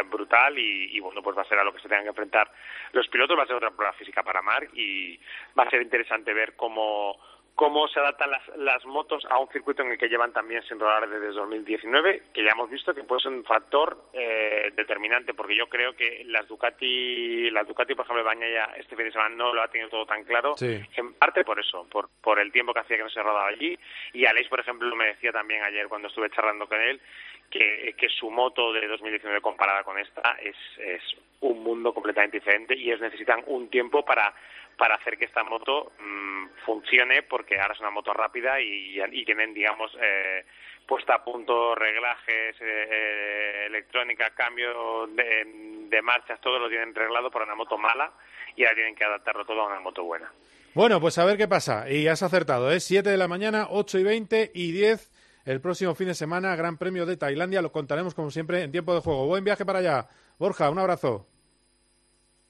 [0.09, 2.51] brutal y, y, bueno, pues va a ser a lo que se tengan que enfrentar
[2.91, 5.19] los pilotos, va a ser otra prueba física para Marc y
[5.57, 7.17] va a ser interesante ver cómo
[7.58, 10.80] cómo se adaptan las, las motos a un circuito en el que llevan también sin
[10.80, 15.55] rodar desde 2019, que ya hemos visto que puede ser un factor eh, determinante, porque
[15.55, 19.55] yo creo que las Ducati, las Ducati, por ejemplo, Bañaya este fin de semana no
[19.55, 20.80] lo ha tenido todo tan claro, Sí.
[20.97, 23.76] en parte por eso, por, por el tiempo que hacía que no se rodaba allí,
[24.14, 27.01] y Alex, por ejemplo, me decía también ayer cuando estuve charlando con él,
[27.49, 31.01] que, que su moto de 2019 comparada con esta es, es
[31.39, 34.32] un mundo completamente diferente y ellos necesitan un tiempo para
[34.78, 39.25] para hacer que esta moto mm, funcione porque ahora es una moto rápida y, y
[39.25, 40.45] tienen digamos eh,
[40.88, 47.32] puesta a punto reglajes eh, eh, electrónica cambio de, de marchas todo lo tienen reglado
[47.32, 48.11] para una moto mala
[48.55, 50.32] y ahora tienen que adaptarlo todo a una moto buena
[50.73, 51.89] Bueno, pues a ver qué pasa.
[51.89, 52.80] Y has acertado, ¿eh?
[52.80, 55.11] 7 de la mañana, 8 y 20 y 10
[55.45, 57.61] el próximo fin de semana, Gran Premio de Tailandia.
[57.61, 59.28] Lo contaremos como siempre en tiempo de juego.
[59.28, 60.07] Buen viaje para allá.
[60.38, 61.25] Borja, un abrazo.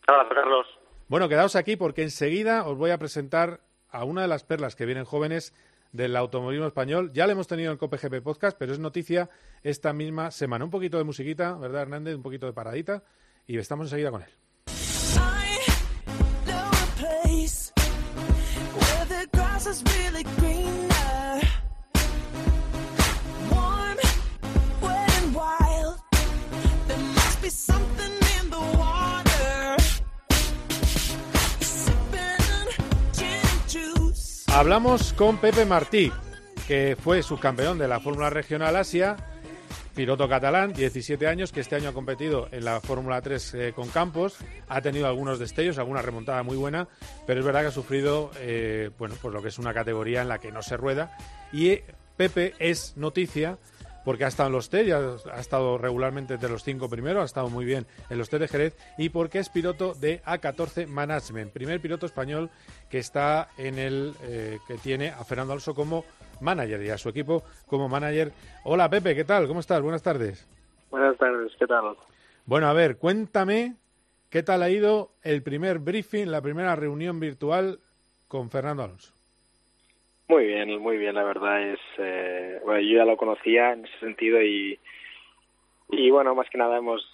[0.08, 0.77] Un abrazo, Carlos.
[1.10, 4.86] Bueno, quedaos aquí porque enseguida os voy a presentar a una de las perlas que
[4.86, 5.54] vienen jóvenes
[5.94, 7.12] del automovilismo español.
[7.14, 9.30] Ya le hemos tenido en COPGP Podcast, pero es noticia
[9.64, 10.66] esta misma semana.
[10.66, 12.16] Un poquito de musiquita, ¿verdad, Hernández?
[12.16, 13.04] Un poquito de paradita.
[13.46, 14.30] Y estamos enseguida con él.
[16.46, 17.72] know a place
[18.74, 19.08] where
[34.58, 36.12] Hablamos con Pepe Martí,
[36.68, 39.16] que fue subcampeón de la Fórmula Regional Asia
[39.94, 43.88] piloto catalán, 17 años, que este año ha competido en la Fórmula 3 eh, con
[43.90, 44.38] Campos,
[44.68, 46.88] ha tenido algunos destellos, alguna remontada muy buena,
[47.28, 50.28] pero es verdad que ha sufrido, eh, bueno, pues lo que es una categoría en
[50.28, 51.16] la que no se rueda.
[51.54, 51.86] Y eh,
[52.16, 53.60] Pepe es noticia
[54.08, 55.02] porque ha estado en los test, ya
[55.34, 58.48] ha estado regularmente entre los cinco primeros, ha estado muy bien en los test de
[58.48, 62.50] Jerez y porque es piloto de A14 Management, primer piloto español
[62.90, 66.06] que está en el eh, que tiene a Fernando Alonso como
[66.40, 68.32] manager y a su equipo como manager.
[68.64, 69.46] Hola Pepe, ¿qué tal?
[69.46, 69.82] ¿Cómo estás?
[69.82, 70.48] Buenas tardes.
[70.90, 71.98] Buenas tardes, ¿qué tal?
[72.46, 73.76] Bueno, a ver, cuéntame
[74.30, 77.82] qué tal ha ido el primer briefing, la primera reunión virtual
[78.30, 79.17] con Fernando Alonso.
[80.28, 84.00] Muy bien, muy bien, la verdad es, eh, bueno, yo ya lo conocía en ese
[84.00, 84.78] sentido y,
[85.90, 87.10] y bueno, más que nada hemos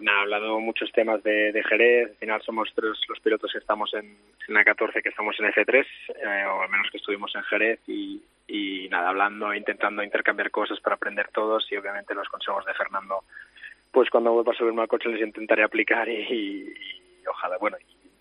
[0.00, 4.18] nada, hablado muchos temas de, Jerez, al final somos tres los pilotos que estamos en,
[4.48, 8.22] la 14 que estamos en F3, eh, o al menos que estuvimos en Jerez y,
[8.48, 13.24] y nada, hablando, intentando intercambiar cosas para aprender todos y obviamente los consejos de Fernando,
[13.92, 16.74] pues cuando vuelva a subirme al coche les intentaré aplicar y, y-
[17.30, 17.76] ojalá, bueno,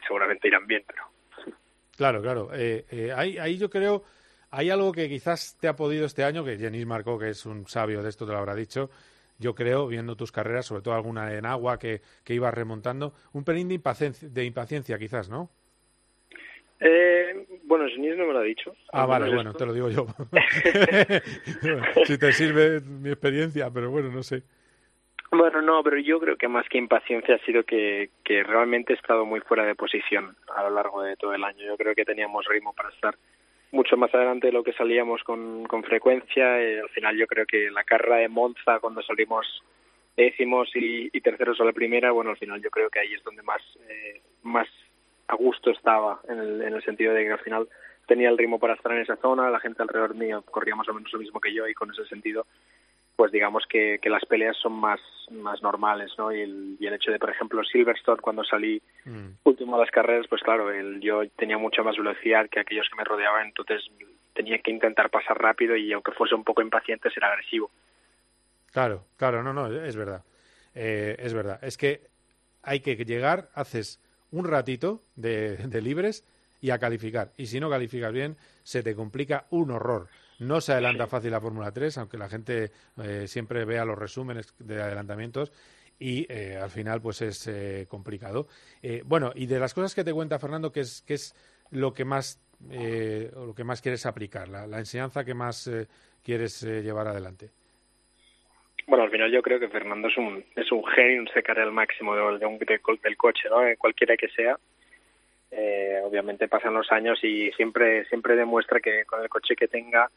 [0.06, 1.04] seguramente irán bien, pero
[1.96, 2.50] Claro, claro.
[2.54, 4.04] Eh, eh, ahí, ahí yo creo,
[4.52, 7.68] hay algo que quizás te ha podido este año, que Jenis marcó, que es un
[7.68, 8.90] sabio de esto, te lo habrá dicho.
[9.40, 13.44] Yo creo, viendo tus carreras, sobre todo alguna en agua que, que ibas remontando, un
[13.44, 15.50] pelín de impaciencia, de impaciencia quizás, ¿no?
[16.80, 18.76] Eh, bueno, Ginés no me lo ha dicho.
[18.92, 19.60] Ah, Al vale, bueno, esto.
[19.60, 20.08] te lo digo yo.
[22.06, 24.44] si te sirve mi experiencia, pero bueno, no sé.
[25.32, 28.96] Bueno, no, pero yo creo que más que impaciencia ha sido que, que realmente he
[28.96, 31.66] estado muy fuera de posición a lo largo de todo el año.
[31.66, 33.18] Yo creo que teníamos ritmo para estar
[33.72, 36.62] mucho más adelante de lo que salíamos con, con frecuencia.
[36.62, 39.64] Eh, al final yo creo que la carrera de Monza, cuando salimos
[40.16, 43.24] décimos y, y terceros a la primera, bueno, al final yo creo que ahí es
[43.24, 44.68] donde más, eh, más
[45.28, 47.68] a gusto estaba, en el, en el sentido de que al final
[48.08, 50.94] tenía el ritmo para estar en esa zona, la gente alrededor mío corría más o
[50.94, 52.48] menos lo mismo que yo y con ese sentido
[53.18, 55.00] pues digamos que, que las peleas son más,
[55.32, 56.32] más normales, ¿no?
[56.32, 58.80] Y el, y el hecho de, por ejemplo, Silverstone, cuando salí
[59.44, 62.96] último de las carreras, pues claro, el, yo tenía mucha más velocidad que aquellos que
[62.96, 63.90] me rodeaban, entonces
[64.34, 67.72] tenía que intentar pasar rápido y aunque fuese un poco impaciente, ser agresivo.
[68.72, 70.24] Claro, claro, no, no, es verdad.
[70.76, 71.60] Eh, es verdad.
[71.64, 72.02] Es que
[72.62, 74.00] hay que llegar, haces
[74.30, 76.24] un ratito de, de libres
[76.62, 77.32] y a calificar.
[77.36, 80.08] Y si no calificas bien, se te complica un horror.
[80.40, 82.72] No se adelanta fácil la Fórmula 3, aunque la gente
[83.04, 85.52] eh, siempre vea los resúmenes de adelantamientos
[86.00, 88.48] y eh, al final pues es eh, complicado.
[88.84, 91.34] Eh, bueno, y de las cosas que te cuenta Fernando, ¿qué es, qué es
[91.72, 92.40] lo que más
[92.72, 95.88] eh, lo que más quieres aplicar, la, la enseñanza que más eh,
[96.24, 97.50] quieres eh, llevar adelante?
[98.88, 101.72] Bueno, al final yo creo que Fernando es un, es un genio, un secar al
[101.72, 103.58] máximo de, de un- de del coche, ¿no?
[103.78, 104.58] Cualquiera que sea.
[105.52, 110.10] Eh, obviamente pasan los años y siempre, siempre demuestra que con el coche que tenga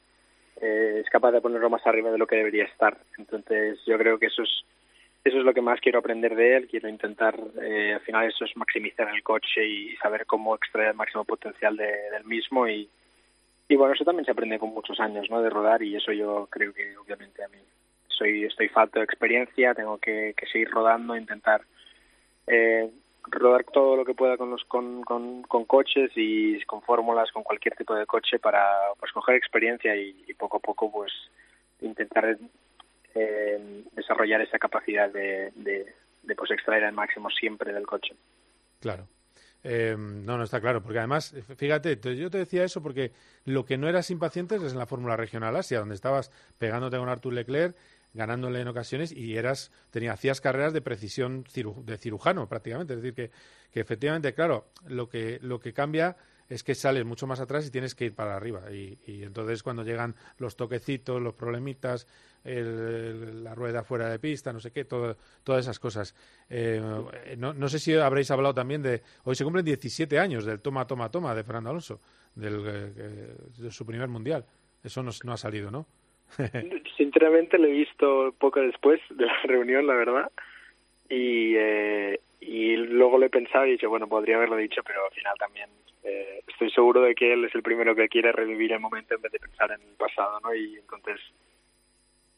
[0.60, 2.96] eh, es capaz de ponerlo más arriba de lo que debería estar.
[3.18, 4.50] Entonces yo creo que eso es,
[5.24, 6.68] eso es lo que más quiero aprender de él.
[6.68, 10.94] Quiero intentar, eh, al final eso es maximizar el coche y saber cómo extraer el
[10.96, 12.88] máximo potencial de- del mismo y,
[13.68, 15.42] y bueno, eso también se aprende con muchos años, ¿no?
[15.42, 17.58] De rodar y eso yo creo que obviamente a mí
[18.08, 21.62] soy estoy falto de experiencia, tengo que, que seguir rodando, intentar
[22.46, 22.90] eh,
[23.26, 27.42] rodar todo lo que pueda con los con, con, con coches y con fórmulas, con
[27.42, 28.66] cualquier tipo de coche para
[28.98, 31.12] pues coger experiencia y, poco a poco pues
[31.80, 32.36] intentar
[33.14, 38.14] eh, desarrollar esa capacidad de, de, pues extraer el máximo siempre del coche.
[38.80, 39.06] Claro.
[39.62, 43.12] Eh, no, no está claro, porque además, fíjate, te- yo te decía eso porque
[43.44, 47.10] lo que no eras impaciente es en la Fórmula Regional Asia, donde estabas pegándote con
[47.10, 47.76] Artur Leclerc,
[48.14, 52.94] ganándole en ocasiones y eras, tenía, hacías carreras de precisión ciru- de cirujano prácticamente.
[52.94, 53.30] Es decir, que,
[53.70, 56.16] que efectivamente, claro, lo que, lo que cambia
[56.48, 58.72] es que sales mucho más atrás y tienes que ir para arriba.
[58.72, 62.08] Y, y entonces cuando llegan los toquecitos, los problemitas,
[62.42, 66.14] el- la rueda fuera de pista, no sé qué, todo, todas esas cosas.
[66.48, 69.02] Eh, no, no sé si habréis hablado también de...
[69.24, 72.00] Hoy se cumplen 17 años del toma, toma, toma de Fernando Alonso,
[72.34, 74.44] del, eh, de su primer mundial.
[74.82, 75.86] Eso no, no ha salido, ¿no?
[76.96, 80.30] Sinceramente lo he visto poco después de la reunión, la verdad.
[81.08, 85.04] Y, eh, y luego lo he pensado y he dicho, bueno, podría haberlo dicho, pero
[85.04, 85.68] al final también
[86.04, 89.22] eh, estoy seguro de que él es el primero que quiere revivir el momento en
[89.22, 90.54] vez de pensar en el pasado, ¿no?
[90.54, 91.20] Y entonces,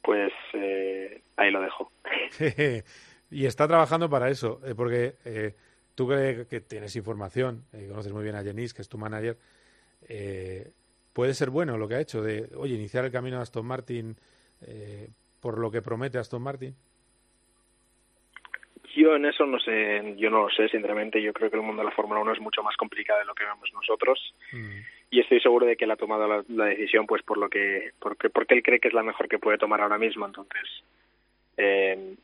[0.03, 1.93] pues eh, ahí lo dejo.
[3.30, 5.55] y está trabajando para eso, eh, porque eh,
[5.95, 9.38] tú que, que tienes información, eh, conoces muy bien a Jenis, que es tu manager,
[10.09, 10.70] eh,
[11.12, 14.16] puede ser bueno lo que ha hecho de, oye, iniciar el camino de Aston Martin
[14.66, 15.08] eh,
[15.40, 16.74] por lo que promete Aston Martin.
[18.94, 21.22] Yo en eso no sé, yo no lo sé, sinceramente.
[21.22, 23.34] Yo creo que el mundo de la Fórmula 1 es mucho más complicado de lo
[23.34, 24.34] que vemos nosotros.
[25.10, 27.92] Y estoy seguro de que él ha tomado la, la decisión pues por lo que
[27.98, 30.26] porque, porque él cree que es la mejor que puede tomar ahora mismo.
[30.26, 30.84] Entonces,
[31.56, 32.14] Eh,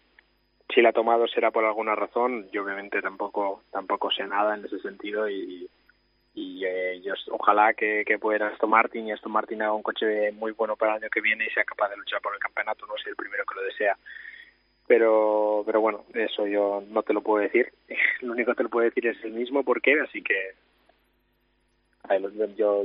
[0.75, 2.49] si la ha tomado será por alguna razón.
[2.53, 5.69] Yo obviamente tampoco tampoco sé nada en ese sentido y,
[6.39, 10.31] y eh, yo ojalá que, que pueda Aston Martin y Aston Martin haga un coche
[10.33, 12.87] muy bueno para el año que viene y sea capaz de luchar por el campeonato.
[12.87, 13.97] No soy el primero que lo desea.
[14.87, 17.73] Pero, pero bueno, eso yo no te lo puedo decir.
[18.21, 20.55] Lo único que te lo puedo decir es el mismo por qué, así que
[22.57, 22.85] yo,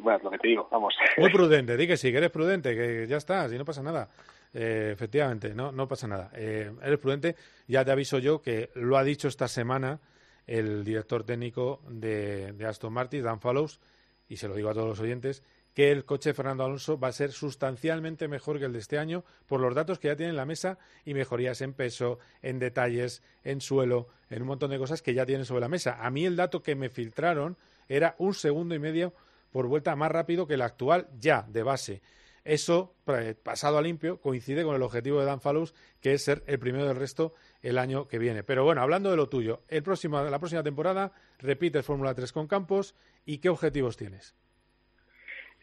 [0.00, 0.94] bueno, lo que te digo, vamos.
[1.18, 4.08] Muy prudente, di que sí, que eres prudente, que ya está, si no pasa nada.
[4.52, 6.30] Eh, efectivamente, no, no pasa nada.
[6.34, 7.36] Eh, eres prudente,
[7.66, 10.00] ya te aviso yo que lo ha dicho esta semana
[10.46, 13.80] el director técnico de, Aston Martin, Dan Fallows,
[14.28, 15.42] y se lo digo a todos los oyentes,
[15.74, 19.24] que el coche Fernando Alonso va a ser sustancialmente mejor que el de este año
[19.46, 23.22] por los datos que ya tiene en la mesa y mejorías en peso, en detalles,
[23.42, 25.98] en suelo, en un montón de cosas que ya tiene sobre la mesa.
[26.00, 27.56] A mí el dato que me filtraron
[27.88, 29.14] era un segundo y medio
[29.50, 32.02] por vuelta más rápido que el actual ya de base.
[32.44, 36.44] Eso, eh, pasado a limpio, coincide con el objetivo de Dan Fallows, que es ser
[36.46, 37.34] el primero del resto
[37.64, 38.42] el año que viene.
[38.44, 42.46] Pero bueno, hablando de lo tuyo, el próximo, la próxima temporada repites Fórmula 3 con
[42.46, 42.94] Campos
[43.26, 44.34] y qué objetivos tienes.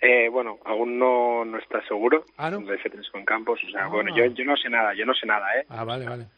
[0.02, 2.60] Eh, bueno, aún no, no está seguro ¿Ah, no?
[2.62, 3.60] de F3 con Campos.
[3.68, 3.88] O sea, Ah.
[3.88, 5.66] bueno, yo, yo no sé nada, yo no sé nada, ¿eh?
[5.70, 6.24] Ah, vale, vale.
[6.24, 6.30] yo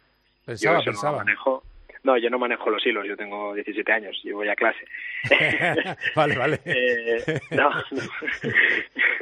[0.45, 1.11] Pensaba, no pensaba.
[1.14, 1.64] lo manejo.
[2.03, 4.84] No, yo no manejo los hilos, yo tengo 17 años, yo voy a clase.
[6.16, 6.59] vale, vale.
[6.66, 8.01] Eh, no, no.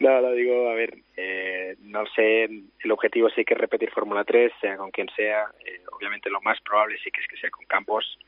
[0.00, 4.24] no, lo digo, a ver, eh, no sé, el objetivo sí que es repetir Fórmula
[4.24, 5.46] 3, sea con quien sea.
[5.64, 8.18] eh, obviamente lo más probable sí que es que sea con Campos,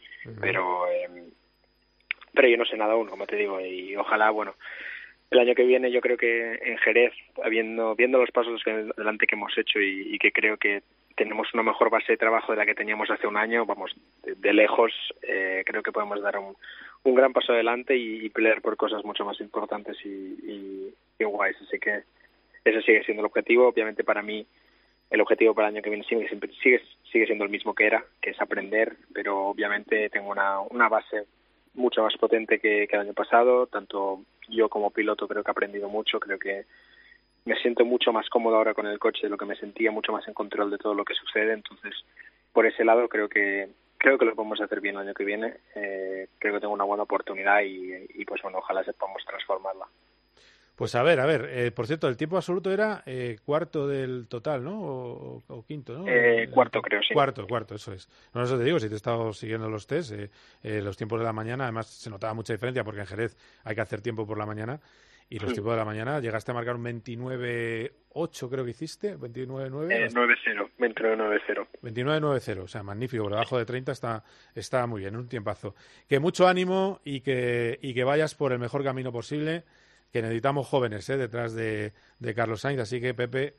[0.40, 1.08] pero, eh,
[2.34, 4.54] pero yo no sé nada aún, como te digo, y ojalá, bueno,
[5.30, 7.12] el año que viene yo creo que en Jerez,
[7.44, 10.82] habiendo, viendo los pasos adelante que hemos hecho y, y que creo que
[11.14, 13.94] tenemos una mejor base de trabajo de la que teníamos hace un año, vamos,
[14.24, 14.92] de, de lejos,
[15.22, 16.56] eh, creo que podemos dar un,
[17.04, 20.94] un gran paso adelante y, y pelear por cosas mucho más importantes y, y,
[21.24, 21.56] y guays.
[21.62, 22.02] Así que
[22.64, 23.68] ese sigue siendo el objetivo.
[23.68, 24.46] Obviamente para mí
[25.10, 26.28] el objetivo para el año que viene sigue,
[26.62, 30.88] sigue, sigue siendo el mismo que era, que es aprender, pero obviamente tengo una, una
[30.88, 31.24] base
[31.74, 33.66] mucho más potente que, que el año pasado.
[33.66, 36.64] Tanto yo como piloto creo que he aprendido mucho, creo que
[37.44, 40.12] me siento mucho más cómodo ahora con el coche de lo que me sentía, mucho
[40.12, 41.52] más en control de todo lo que sucede.
[41.52, 41.94] Entonces,
[42.52, 43.68] por ese lado creo que
[44.00, 45.54] creo que lo podemos hacer bien el año que viene.
[45.74, 49.86] Eh, creo que tengo una buena oportunidad y, y, pues bueno, ojalá sepamos transformarla.
[50.80, 54.26] Pues a ver, a ver, eh, por cierto, el tiempo absoluto era eh, cuarto del
[54.28, 54.80] total, ¿no?
[54.80, 56.06] O, o quinto, ¿no?
[56.08, 57.12] Eh, cuarto, creo, sí.
[57.12, 58.08] Cuarto, cuarto, eso es.
[58.32, 60.30] No, eso te digo, si te he estado siguiendo los test, eh,
[60.62, 63.74] eh, los tiempos de la mañana, además se notaba mucha diferencia porque en Jerez hay
[63.74, 64.80] que hacer tiempo por la mañana
[65.28, 65.56] y los Sí.
[65.56, 69.92] tiempos de la mañana llegaste a marcar un 29.8 creo que hiciste, 29.9.
[69.92, 71.66] Eh, 9-0, 29-9-0.
[71.82, 74.24] 29.90, o sea, magnífico, por debajo de 30 está,
[74.54, 75.74] está muy bien, un tiempazo.
[76.08, 79.64] Que mucho ánimo y que, y que vayas por el mejor camino posible,
[80.12, 81.16] que necesitamos jóvenes ¿eh?
[81.16, 83.54] detrás de, de Carlos Sainz, así que Pepe,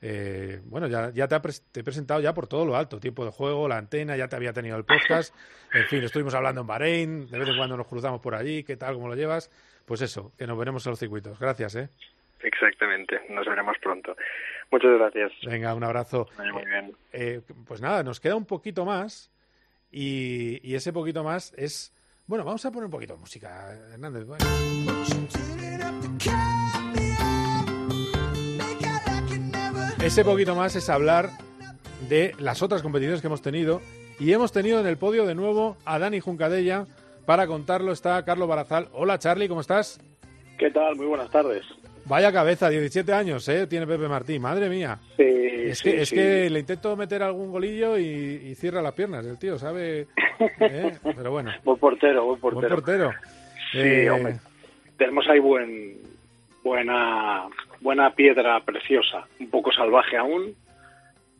[0.00, 3.24] eh, bueno, ya, ya te, ha te he presentado ya por todo lo alto, tiempo
[3.24, 5.34] de juego, la antena, ya te había tenido el podcast,
[5.72, 8.76] en fin, estuvimos hablando en Bahrein, de vez en cuando nos cruzamos por allí, ¿qué
[8.76, 9.50] tal, cómo lo llevas?
[9.84, 11.38] Pues eso, que nos veremos en los circuitos.
[11.38, 11.88] Gracias, ¿eh?
[12.40, 14.16] Exactamente, nos veremos pronto.
[14.70, 15.32] Muchas gracias.
[15.44, 16.28] Venga, un abrazo.
[16.52, 16.92] Muy bien.
[17.12, 19.30] Eh, pues nada, nos queda un poquito más
[19.90, 21.92] y, y ese poquito más es...
[22.26, 24.26] Bueno, vamos a poner un poquito de música, Hernández.
[30.02, 31.30] Ese poquito más es hablar
[32.08, 33.80] de las otras competiciones que hemos tenido
[34.18, 36.86] y hemos tenido en el podio de nuevo a Dani Juncadella.
[37.26, 38.88] Para contarlo está Carlos Barazal.
[38.92, 40.00] Hola Charlie, ¿cómo estás?
[40.58, 40.96] ¿Qué tal?
[40.96, 41.64] Muy buenas tardes.
[42.08, 43.66] Vaya cabeza, 17 años, ¿eh?
[43.66, 44.98] Tiene Pepe Martín, madre mía.
[45.16, 46.14] Sí, Es, sí, que, es sí.
[46.14, 50.06] que le intento meter algún golillo y, y cierra las piernas, el tío, ¿sabe?
[50.60, 50.92] ¿Eh?
[51.02, 51.50] Pero bueno.
[51.64, 52.60] Buen portero, buen portero.
[52.68, 53.10] Buen portero.
[53.72, 54.36] Sí, Eh, hombre.
[54.96, 55.96] Tenemos ahí buen,
[56.62, 57.46] buena,
[57.80, 60.54] buena piedra preciosa, un poco salvaje aún,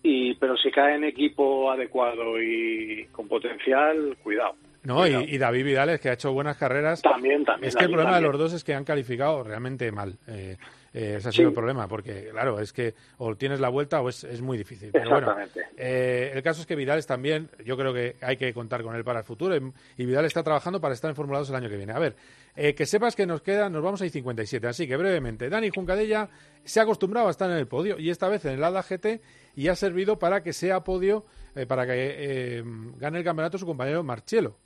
[0.03, 4.55] y pero si cae en equipo adecuado y con potencial, cuidado.
[4.87, 7.03] No, y, y David Vidales, que ha hecho buenas carreras.
[7.03, 8.33] También, también, Es que el problema también.
[8.33, 10.17] de los dos es que han calificado realmente mal.
[10.29, 10.57] Eh,
[10.95, 11.39] eh, ese ha Sí.
[11.39, 14.57] sido el problema, porque, claro, es que o tienes la vuelta o es, es muy
[14.57, 14.91] difícil.
[14.93, 15.37] Pero bueno,
[15.77, 19.03] eh, el caso es que Vidales también, yo creo que hay que contar con él
[19.05, 21.69] para el futuro y, y Vidal está trabajando para estar en Fórmula 2 el año
[21.69, 21.93] que viene.
[21.93, 22.15] A ver,
[22.55, 26.29] eh, que sepas que nos queda, nos vamos a I-57, así que brevemente, Dani Juncadella
[26.65, 29.21] se ha acostumbrado a estar en el podio y esta vez en el ADA GT
[29.57, 31.27] y ha servido para que sea podio,
[31.57, 32.63] eh, para que eh,
[32.99, 34.57] gane el campeonato su compañero Marchelo.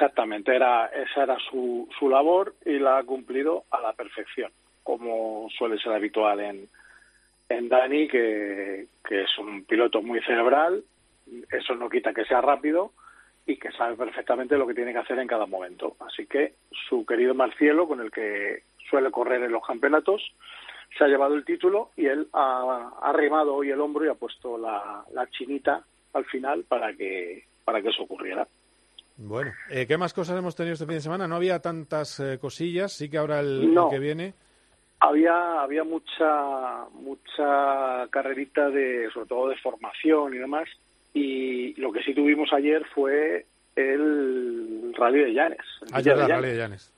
[0.00, 4.50] Exactamente, era, esa era su, su labor y la ha cumplido a la perfección,
[4.82, 6.66] como suele ser habitual en,
[7.50, 10.82] en Dani, que, que es un piloto muy cerebral,
[11.52, 12.92] eso no quita que sea rápido
[13.44, 15.96] y que sabe perfectamente lo que tiene que hacer en cada momento.
[16.00, 16.54] Así que
[16.88, 20.32] su querido Marcielo, con el que suele correr en los campeonatos,
[20.96, 24.56] se ha llevado el título y él ha, remado hoy el hombro y ha puesto
[24.56, 25.84] la, la chinita
[26.14, 28.48] al final para que para que eso ocurriera.
[29.22, 31.28] Bueno, eh, ¿qué más cosas hemos tenido este fin de semana?
[31.28, 33.84] No había tantas eh, cosillas, sí que ahora el, No.
[33.86, 34.34] el que viene.
[35.00, 40.68] Había había mucha mucha carrerita de sobre todo de formación y demás
[41.14, 43.44] y lo que sí tuvimos ayer fue
[43.76, 45.66] el Rally de Llanes.
[45.82, 45.88] el
[46.20, 46.26] Ah.
[46.26, 46.92] Rally de Llanes.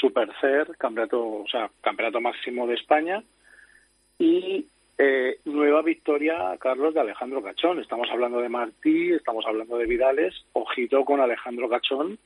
[0.00, 3.22] Supercer, campeonato, o sea, campeonato máximo de España
[4.18, 4.66] y
[4.98, 7.78] eh, nueva victoria, Carlos, de Alejandro Cachón.
[7.80, 10.34] Estamos hablando de Martí, estamos hablando de Vidales.
[10.52, 12.18] Ojito con Alejandro Cachón,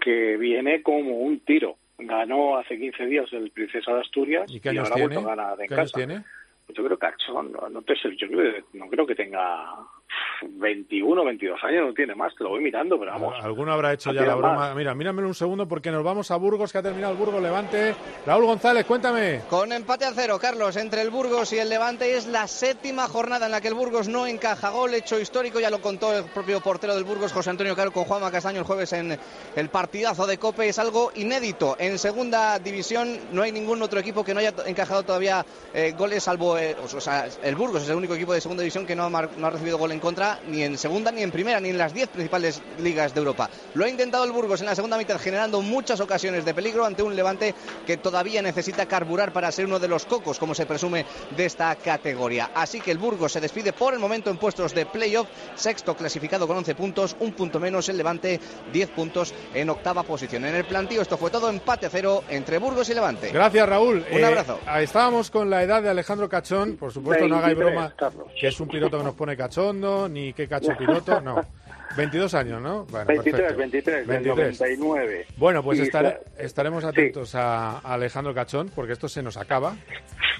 [0.00, 1.76] que viene como un tiro.
[1.98, 5.24] Ganó hace 15 días el Princesa de Asturias ¿Y qué ahora ha vuelto tiene?
[5.24, 5.96] a ganar en ¿Qué casa.
[5.96, 6.24] tiene?
[6.68, 9.76] Yo creo que Cachón, no, no te sé, yo creo, no creo que tenga
[10.42, 13.34] 21 22 años, no tiene más, te lo voy mirando, pero vamos.
[13.42, 14.54] Alguno habrá hecho ya la broma.
[14.54, 14.76] más.
[14.76, 17.94] Mira, míramelo un segundo porque nos vamos a Burgos, que ha terminado el Burgos Levante.
[18.26, 19.42] Raúl González, cuéntame.
[19.48, 23.46] Con empate a cero, Carlos, entre el Burgos y el Levante es la séptima jornada
[23.46, 26.60] en la que el Burgos no encaja gol, hecho histórico, ya lo contó el propio
[26.60, 29.18] portero del Burgos, José Antonio Caro, con Juanma Castaño el jueves en
[29.56, 31.76] el partidazo de Cope, es algo inédito.
[31.78, 35.44] En segunda división no hay ningún otro equipo que no haya encajado todavía
[35.74, 38.86] eh, goles, salvo, eh, o sea, el Burgos es el único equipo de segunda división
[38.86, 41.60] que no ha, no ha recibido gol en contra, ni en segunda, ni en primera,
[41.60, 43.48] ni en las diez principales ligas de Europa.
[43.74, 47.02] Lo ha intentado el Burgos en la segunda mitad, generando muchas ocasiones de peligro ante
[47.02, 47.54] un Levante
[47.86, 51.04] que todavía necesita carburar para ser uno de los cocos, como se presume,
[51.36, 52.50] de esta categoría.
[52.54, 56.46] Así que el Burgos se despide por el momento en puestos de playoff, sexto clasificado
[56.46, 58.38] con 11 puntos, un punto menos el Levante,
[58.72, 60.44] 10 puntos en octava posición.
[60.44, 63.30] En el plantío esto fue todo empate cero entre Burgos y Levante.
[63.32, 64.04] Gracias, Raúl.
[64.10, 64.58] Un Eh, abrazo.
[64.80, 66.76] estábamos con la edad de Alejandro Cachón.
[66.76, 68.26] Por supuesto, no hagáis 23, broma Carlos.
[68.40, 69.36] que es un piloto que nos pone
[70.08, 71.20] ni qué cacho piloto.
[71.20, 71.40] No.
[71.96, 72.84] 22 años, ¿no?
[72.84, 73.58] Bueno, 23, perfecto.
[73.58, 74.60] 23, del 23.
[74.60, 75.26] 99.
[75.38, 75.80] Bueno, pues
[76.38, 79.74] estaremos atentos a, a Alejandro Cachón, porque esto se nos acaba.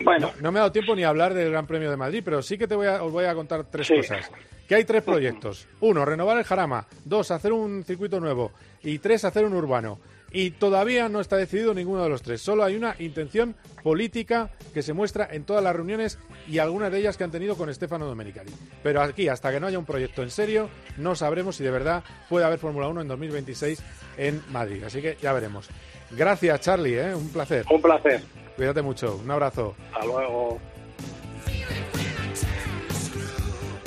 [0.05, 0.31] Bueno.
[0.37, 2.43] No, no me ha dado tiempo ni a hablar del Gran Premio de Madrid, pero
[2.43, 3.97] sí que te voy a, os voy a contar tres Sí.
[3.97, 4.31] cosas.
[4.69, 5.67] Que hay tres proyectos.
[5.81, 6.87] Uno, renovar el Jarama.
[7.05, 8.53] Dos, hacer un circuito nuevo.
[8.83, 9.99] Y tres, hacer un urbano.
[10.31, 12.43] Y todavía no está decidido ninguno de los tres.
[12.43, 16.99] Solo hay una intención política que se muestra en todas las reuniones y algunas de
[16.99, 18.53] ellas que han tenido con Stefano Domenicali.
[18.83, 22.05] Pero aquí, hasta que no haya un proyecto en serio, no sabremos si de verdad
[22.29, 23.83] puede haber Fórmula 1 en 2026
[24.19, 24.85] en Madrid.
[24.85, 25.69] Así que ya veremos.
[26.11, 26.99] Gracias, Charlie.
[26.99, 27.15] ¿eh?
[27.15, 27.65] Un placer.
[27.71, 28.23] Un placer.
[28.57, 29.21] Cuídate mucho.
[29.23, 29.75] Un abrazo.
[29.93, 30.59] Hasta luego.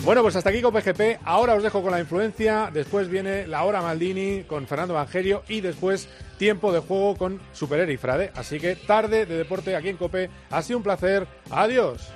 [0.04, 1.20] Bueno, pues hasta aquí con PGP.
[1.24, 2.72] Ahora os dejo con la influencia.
[2.74, 6.10] Después viene la hora Maldini con Fernando Evangelio y después
[6.42, 8.32] tiempo de juego con Superer y Frade.
[8.34, 10.32] Así que tarde de deporte aquí en Cope.
[10.50, 11.28] Ha sido un placer.
[11.52, 12.10] Adiós.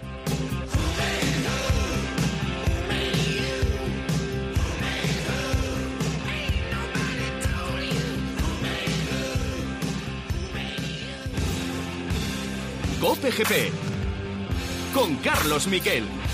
[12.99, 13.71] Cope GP
[14.91, 16.24] con Carlos Miquel.